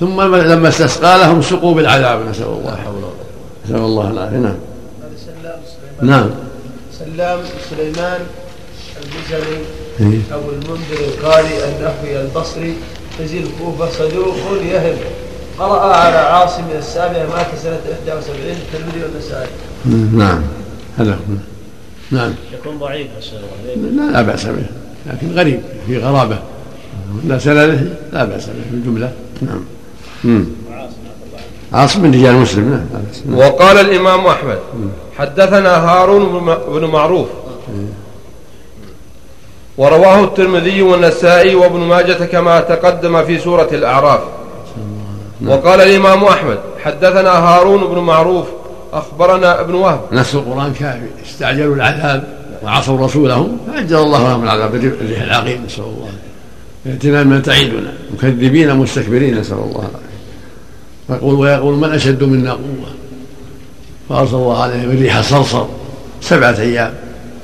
ثم 0.00 0.20
لما 0.36 0.68
استسقى 0.68 1.18
لهم 1.18 1.42
سقوا 1.42 1.74
بالعذاب. 1.74 2.28
نسأل 2.28 2.44
الله. 2.44 2.78
نسأل 3.64 3.76
الله 3.76 4.10
العافية. 4.10 4.36
نعم. 4.36 4.54
هذا 5.02 5.16
سلام 5.26 5.60
سليمان. 5.98 6.10
نعم. 6.10 6.30
سلام 6.98 7.40
سليمان 7.70 8.20
إيه. 10.00 10.20
أبو 10.32 10.50
المنذر 10.50 11.04
القاري 11.08 11.64
النحوي 11.64 12.20
البصري. 12.20 12.74
نزيل 13.20 13.46
الكوفة 13.46 13.90
صدوق 13.90 14.36
يهم 14.62 14.96
قرأ 15.58 15.96
على 15.96 16.16
عاصم 16.16 16.62
السابع 16.78 17.18
مات 17.36 17.46
سنة 17.62 17.80
71 18.06 18.50
الترمذي 18.50 19.02
والنسائي. 19.02 19.48
نعم. 20.12 20.42
هذا 20.98 21.12
هو. 21.12 21.34
نعم. 22.10 22.34
يكون 22.54 22.78
ضعيف 22.78 23.06
الله 23.66 24.02
لا, 24.02 24.12
لا 24.12 24.22
بأس 24.22 24.46
به. 24.46 24.66
لكن 25.06 25.32
غريب 25.34 25.60
في 25.86 25.98
غرابة. 25.98 26.38
لا 27.24 27.38
سنده 27.38 27.80
لا 28.12 28.24
بأس 28.24 28.46
به. 28.46 28.52
في 28.70 28.74
الجملة 28.74 29.12
نعم. 29.42 29.64
مم. 30.24 30.44
عاصم 31.72 32.02
من 32.02 32.14
رجال 32.14 32.34
مسلم. 32.34 32.70
نعم 32.70 32.86
لا 32.92 33.00
بأس. 33.08 33.22
نعم. 33.26 33.38
وقال 33.38 33.78
الإمام 33.78 34.26
أحمد 34.26 34.58
حدثنا 35.18 35.76
هارون 35.76 36.56
بن 36.68 36.84
معروف. 36.84 37.28
ورواه 39.78 40.24
الترمذي 40.24 40.82
والنسائي 40.82 41.54
وابن 41.54 41.80
ماجة 41.80 42.24
كما 42.24 42.60
تقدم 42.60 43.24
في 43.24 43.38
سورة 43.38 43.68
الأعراف. 43.72 44.20
وقال 45.46 45.80
الإمام 45.80 46.24
أحمد 46.24 46.58
حدثنا 46.84 47.30
هارون 47.30 47.94
بن 47.94 47.98
معروف 47.98 48.46
أخبرنا 48.92 49.60
ابن 49.60 49.74
وهب. 49.74 50.00
نص 50.12 50.34
القرآن 50.34 50.72
كافي. 50.72 51.06
استعجلوا 51.30 51.74
العذاب 51.74 52.24
وعصوا 52.62 53.06
رسولهم 53.06 53.58
فعجل 53.66 53.96
الله 53.96 54.28
لهم 54.28 54.44
العذاب 54.44 54.72
بالريح 54.72 55.22
العقيم 55.22 55.64
نسأل 55.66 55.84
الله 55.84 56.10
ائتنا 56.86 57.22
من 57.22 57.42
تعيدنا. 57.42 57.92
مكذبين 58.14 58.76
مستكبرين 58.76 59.38
نسأل 59.38 59.56
الله 59.56 59.78
العافية. 59.78 60.08
ويقول 61.08 61.34
ويقول 61.34 61.74
من 61.74 61.90
أشد 61.90 62.24
منا 62.24 62.52
قوة؟ 62.52 62.90
فأرسل 64.08 64.34
الله 64.34 64.62
عليهم 64.62 64.90
الريح 64.90 65.16
الصرصر 65.16 65.66
سبعة 66.20 66.58
أيام 66.58 66.94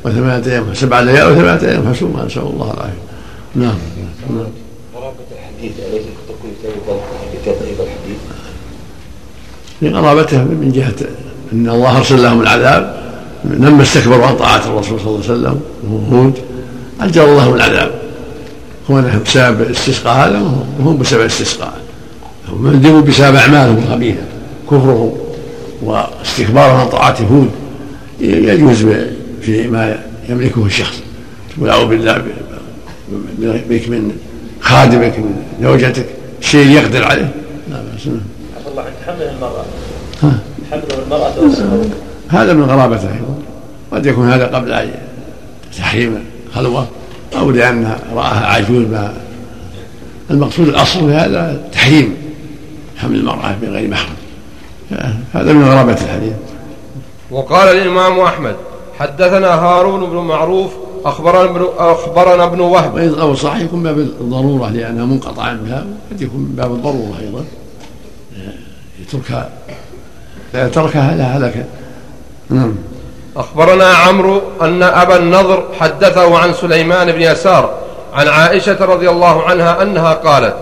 وثمانية 0.05 0.47
أيام 0.47 0.74
سبعة 0.74 1.01
ليال 1.01 1.32
وثمانية 1.32 1.68
أيام 1.68 1.95
حسوما 1.95 2.24
نسأل 2.24 2.42
الله 2.42 2.74
العافية. 2.74 3.05
نعم. 3.55 3.78
نعم. 4.30 4.47
قرابة 4.95 5.14
الحديث 5.32 5.72
أليس 5.78 6.03
الحديث؟ 6.45 7.24
لقرابته 9.83 10.39
من 10.39 10.72
جهة 10.75 11.09
أن 11.53 11.68
الله 11.68 11.99
أرسل 11.99 12.22
لهم 12.22 12.41
العذاب 12.41 13.05
لما 13.45 13.83
استكبروا 13.83 14.27
عن 14.27 14.37
طاعة 14.37 14.66
الرسول 14.66 15.01
صلى 15.01 15.09
الله 15.09 15.22
عليه 15.25 15.35
وسلم 15.35 15.61
وهو 15.85 16.22
هود 16.22 16.35
عجل 17.01 17.22
الله 17.22 17.55
العذاب. 17.55 17.91
كونه 18.87 19.20
بسبب 19.27 19.61
الاستسقاء 19.61 20.29
هذا 20.29 20.43
وهم 20.81 20.99
بسبب 20.99 21.20
الاستسقاء 21.20 21.81
هم 22.49 23.05
بسبب 23.05 23.35
أعمالهم 23.37 23.79
الخبيثة 23.79 24.22
كفرهم 24.66 25.12
واستكبارهم 25.83 26.77
عن 26.77 26.89
طاعة 26.89 27.16
هود. 27.31 27.51
يجوز 28.20 28.87
فيما 29.43 29.99
يملكه 30.29 30.66
الشخص. 30.66 31.03
تقول 31.57 31.89
بالله 31.89 32.22
بك 33.70 33.89
من 33.89 34.12
خادمك 34.61 35.18
من 35.18 35.37
زوجتك 35.62 36.07
شيء 36.41 36.70
يقدر 36.70 37.05
عليه. 37.05 37.35
لا 37.70 37.77
بأس. 37.77 38.09
الله 38.75 38.87
عنك 38.87 38.95
حمل 39.07 39.22
المرأة. 39.22 39.64
ها. 40.22 40.39
حمل 40.70 40.83
المرأة 41.07 41.33
هذا 42.29 42.53
من 42.53 42.62
غرابته 42.62 43.09
أيضا 43.09 43.35
قد 43.93 44.07
يكون 44.07 44.31
هذا 44.31 44.47
قبل 44.47 44.91
تحريم 45.79 46.25
الخلوة 46.49 46.87
أو 47.37 47.51
لانها 47.51 47.99
رأها 48.14 48.47
عجوز 48.47 48.87
ما 48.87 49.14
المقصود 50.31 50.68
الأصل 50.68 51.01
في 51.01 51.14
هذا 51.14 51.62
تحريم 51.72 52.16
حمل 52.97 53.16
المرأة 53.16 53.57
بغير 53.62 53.91
محرم. 53.91 54.14
هذا 55.33 55.53
من 55.53 55.64
غرابة 55.64 55.93
الحديث. 55.93 56.33
وقال 57.31 57.77
الإمام 57.77 58.20
أحمد 58.20 58.57
حدثنا 58.99 59.55
هارون 59.55 60.11
بن 60.11 60.16
معروف 60.16 60.70
أخبرنا 61.05 61.51
ابن, 61.51 61.66
أخبرنا 61.79 62.45
ابن 62.45 62.61
وهب. 62.61 62.95
وإذ 62.95 63.18
أو 63.18 63.35
صح 63.35 63.57
يكون 63.57 63.83
باب 63.83 63.99
الضرورة 63.99 64.70
لأنها 64.70 65.05
منقطعة 65.05 65.55
بها 65.55 65.87
قد 66.11 66.22
يكون 66.22 66.41
من 66.41 66.55
باب 66.57 66.72
الضرورة 66.72 67.18
أيضا. 67.20 67.45
يتركها 69.05 69.48
لا 70.55 70.68
تركها 70.68 71.14
لا 71.14 71.24
هلك 71.24 71.66
نعم. 72.50 72.74
أخبرنا 73.36 73.86
عمرو 73.86 74.42
أن 74.62 74.82
أبا 74.82 75.16
النضر 75.16 75.64
حدثه 75.80 76.38
عن 76.38 76.55
سليمان 76.55 77.12
بن 77.12 77.22
يسار 77.22 77.74
عن 78.14 78.28
عائشة 78.28 78.84
رضي 78.84 79.11
الله 79.11 79.42
عنها 79.42 79.82
أنها 79.82 80.14
قالت 80.14 80.55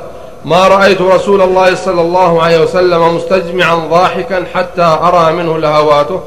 ما 0.45 0.69
رأيت 0.69 1.01
رسول 1.01 1.43
الله 1.43 1.75
صلى 1.75 2.01
الله 2.01 2.43
عليه 2.43 2.61
وسلم 2.61 3.17
مستجمعا 3.17 3.75
ضاحكا 3.75 4.45
حتى 4.55 4.83
أرى 4.83 5.33
منه 5.33 5.59
لهواته 5.59 6.21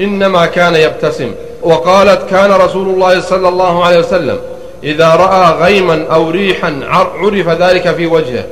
إنما 0.00 0.46
كان 0.46 0.74
يبتسم. 0.74 1.32
وقالت 1.62 2.30
كان 2.30 2.52
رسول 2.52 2.88
الله 2.88 3.20
صلى 3.20 3.48
الله 3.48 3.84
عليه 3.84 3.98
وسلم 3.98 4.38
إذا 4.84 5.14
رأى 5.14 5.52
غيما 5.62 6.06
أو 6.12 6.30
ريحا 6.30 6.80
عرف 6.88 7.48
ذلك 7.48 7.94
في 7.94 8.06
وجهه. 8.06 8.44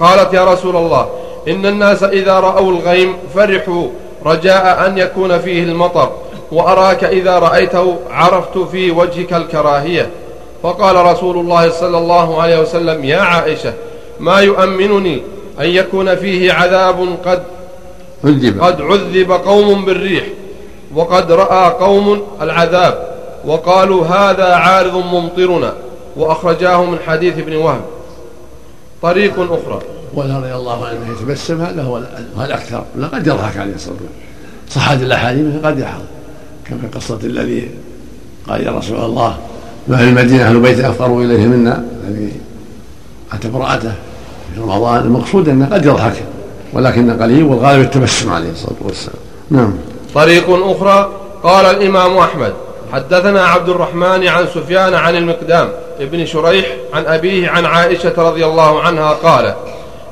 قالت 0.00 0.34
يا 0.34 0.44
رسول 0.44 0.76
الله 0.76 1.08
إن 1.48 1.66
الناس 1.66 2.02
إذا 2.02 2.40
رأوا 2.40 2.72
الغيم 2.72 3.14
فرحوا 3.34 3.86
رجاء 4.26 4.86
أن 4.86 4.98
يكون 4.98 5.38
فيه 5.38 5.62
المطر 5.62 6.10
وأراك 6.52 7.04
إذا 7.04 7.38
رأيته 7.38 7.96
عرفت 8.10 8.58
في 8.58 8.90
وجهك 8.90 9.32
الكراهية. 9.32 10.10
فقال 10.62 10.96
رسول 10.96 11.36
الله 11.38 11.70
صلى 11.70 11.98
الله 11.98 12.42
عليه 12.42 12.60
وسلم 12.60 13.04
يا 13.04 13.18
عائشة 13.18 13.72
ما 14.20 14.40
يؤمنني 14.40 15.22
أن 15.60 15.66
يكون 15.66 16.16
فيه 16.16 16.52
عذاب 16.52 17.16
قد 17.24 17.42
عذب. 18.24 18.62
قد 18.62 18.80
عذب 18.80 19.32
قوم 19.32 19.84
بالريح 19.84 20.24
وقد 20.94 21.32
رأى 21.32 21.70
قوم 21.70 22.22
العذاب 22.42 23.10
وقالوا 23.44 24.06
هذا 24.06 24.54
عارض 24.54 24.96
ممطرنا. 24.96 25.72
وأخرجاه 26.16 26.84
من 26.84 26.98
حديث 27.06 27.38
ابن 27.38 27.56
وهب. 27.56 27.80
طريق 29.02 29.34
أخرى. 29.40 29.80
ولا 30.14 30.38
رضي 30.38 30.54
الله 30.54 30.86
عنه 30.86 30.98
يتبسم 31.12 31.60
هذا 31.60 31.82
هو 31.82 32.02
الأكثر. 32.44 32.84
لا 32.96 33.06
قد 33.06 33.26
يضحك 33.26 33.56
عليه 33.56 33.74
الصلاة 33.74 33.94
والسلام. 33.94 34.12
صحت 34.70 35.02
الأحاديث 35.02 35.64
قد 35.64 35.78
يحضر 35.78 36.04
كما 36.64 36.78
قصه 36.94 37.18
الذي 37.24 37.70
قال 38.48 38.66
يا 38.66 38.70
رسول 38.70 39.04
الله 39.04 39.38
ما 39.88 39.96
في 39.96 40.04
المدينة 40.04 40.48
أهل 40.48 40.60
بيت 40.60 40.80
افقروا 40.80 41.24
إليه 41.24 41.46
منا. 41.46 41.84
الذي 42.08 42.32
اتى 43.32 43.48
امرأته 43.48 43.92
في 44.54 44.60
رمضان. 44.60 45.00
المقصود 45.00 45.48
أنه 45.48 45.66
قد 45.66 45.86
يضحك 45.86 46.22
ولكن 46.72 47.22
قليل 47.22 47.42
والغالب 47.42 47.80
التبسم 47.80 48.32
عليه 48.32 48.50
الصلاة 48.50 48.76
والسلام. 48.80 49.18
نعم. 49.50 49.74
طريق 50.14 50.44
أخرى 50.50 51.10
قال 51.42 51.66
الإمام 51.66 52.16
أحمد 52.18 52.52
حدثنا 52.92 53.46
عبد 53.46 53.68
الرحمن 53.68 54.28
عن 54.28 54.46
سفيان 54.54 54.94
عن 54.94 55.16
المقدام 55.16 55.68
ابن 56.00 56.26
شريح 56.26 56.66
عن 56.94 57.06
أبيه 57.06 57.48
عن 57.48 57.64
عائشة 57.64 58.14
رضي 58.18 58.46
الله 58.46 58.82
عنها 58.82 59.12
قال 59.12 59.54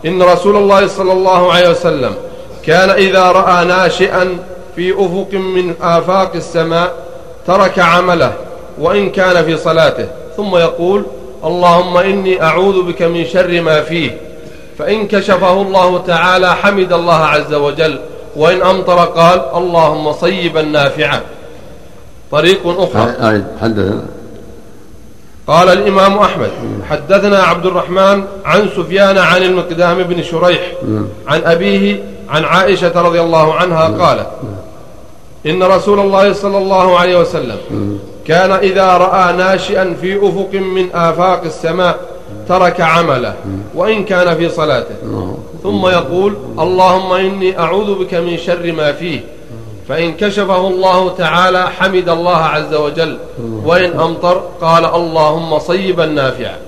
إن 0.06 0.22
رسول 0.22 0.56
الله 0.56 0.86
صلى 0.86 1.12
الله 1.12 1.52
عليه 1.52 1.70
وسلم 1.70 2.14
كان 2.66 2.90
إذا 2.90 3.22
رأى 3.22 3.64
ناشئا 3.64 4.38
في 4.76 4.92
أفق 4.92 5.28
من 5.32 5.74
آفاق 5.82 6.32
السماء 6.34 6.92
ترك 7.46 7.78
عمله 7.78 8.32
وإن 8.78 9.10
كان 9.10 9.44
في 9.44 9.56
صلاته 9.56 10.08
ثم 10.36 10.56
يقول 10.56 11.04
اللهم 11.44 11.96
إني 11.96 12.42
أعوذ 12.42 12.82
بك 12.82 13.02
من 13.02 13.24
شر 13.26 13.60
ما 13.60 13.82
فيه. 13.82 14.18
فإن 14.78 15.08
كشفه 15.08 15.62
الله 15.62 16.02
تعالى 16.06 16.54
حمد 16.54 16.92
الله 16.92 17.14
عز 17.14 17.54
وجل 17.54 17.98
وإن 18.36 18.62
أمطر 18.62 18.98
قال 19.04 19.42
اللهم 19.54 20.12
صيبا 20.12 20.62
نافعا. 20.62 21.20
طريق 22.30 22.60
أخرى. 22.66 23.42
حدثنا 23.62 24.02
قال 25.48 25.68
الإمام 25.68 26.18
أحمد 26.18 26.50
حدثنا 26.90 27.38
عبد 27.42 27.66
الرحمن 27.66 28.24
عن 28.44 28.68
سفيان 28.76 29.18
عن 29.18 29.42
المقدام 29.42 30.02
بن 30.02 30.22
شريح 30.22 30.72
عن 31.28 31.42
أبيه 31.44 32.02
عن 32.28 32.44
عائشة 32.44 33.02
رضي 33.02 33.20
الله 33.20 33.54
عنها 33.54 33.88
قالت 33.88 34.26
إن 35.46 35.62
رسول 35.62 36.00
الله 36.00 36.32
صلى 36.32 36.58
الله 36.58 36.98
عليه 36.98 37.20
وسلم 37.20 37.56
كان 38.26 38.52
إذا 38.52 38.86
رأى 38.86 39.32
ناشئا 39.32 39.96
في 40.00 40.16
أفق 40.16 40.54
من 40.54 40.88
آفاق 40.94 41.44
السماء 41.44 41.98
ترك 42.48 42.80
عمله 42.80 43.34
وإن 43.74 44.04
كان 44.04 44.36
في 44.36 44.48
صلاته. 44.48 44.94
ثم 45.62 45.86
يقول 45.86 46.36
اللهم 46.58 47.12
إني 47.12 47.58
أعوذ 47.58 47.94
بك 47.94 48.14
من 48.14 48.36
شر 48.36 48.72
ما 48.72 48.92
فيه. 48.92 49.20
فإن 49.88 50.12
كشفه 50.14 50.68
الله 50.68 51.14
تعالى 51.16 51.70
حمد 51.70 52.08
الله 52.08 52.36
عز 52.36 52.74
وجل 52.74 53.18
وإن 53.64 54.00
أمطر 54.00 54.42
قال 54.60 54.84
اللهم 54.84 55.58
صيبا 55.58 56.06
نافعا. 56.06 56.67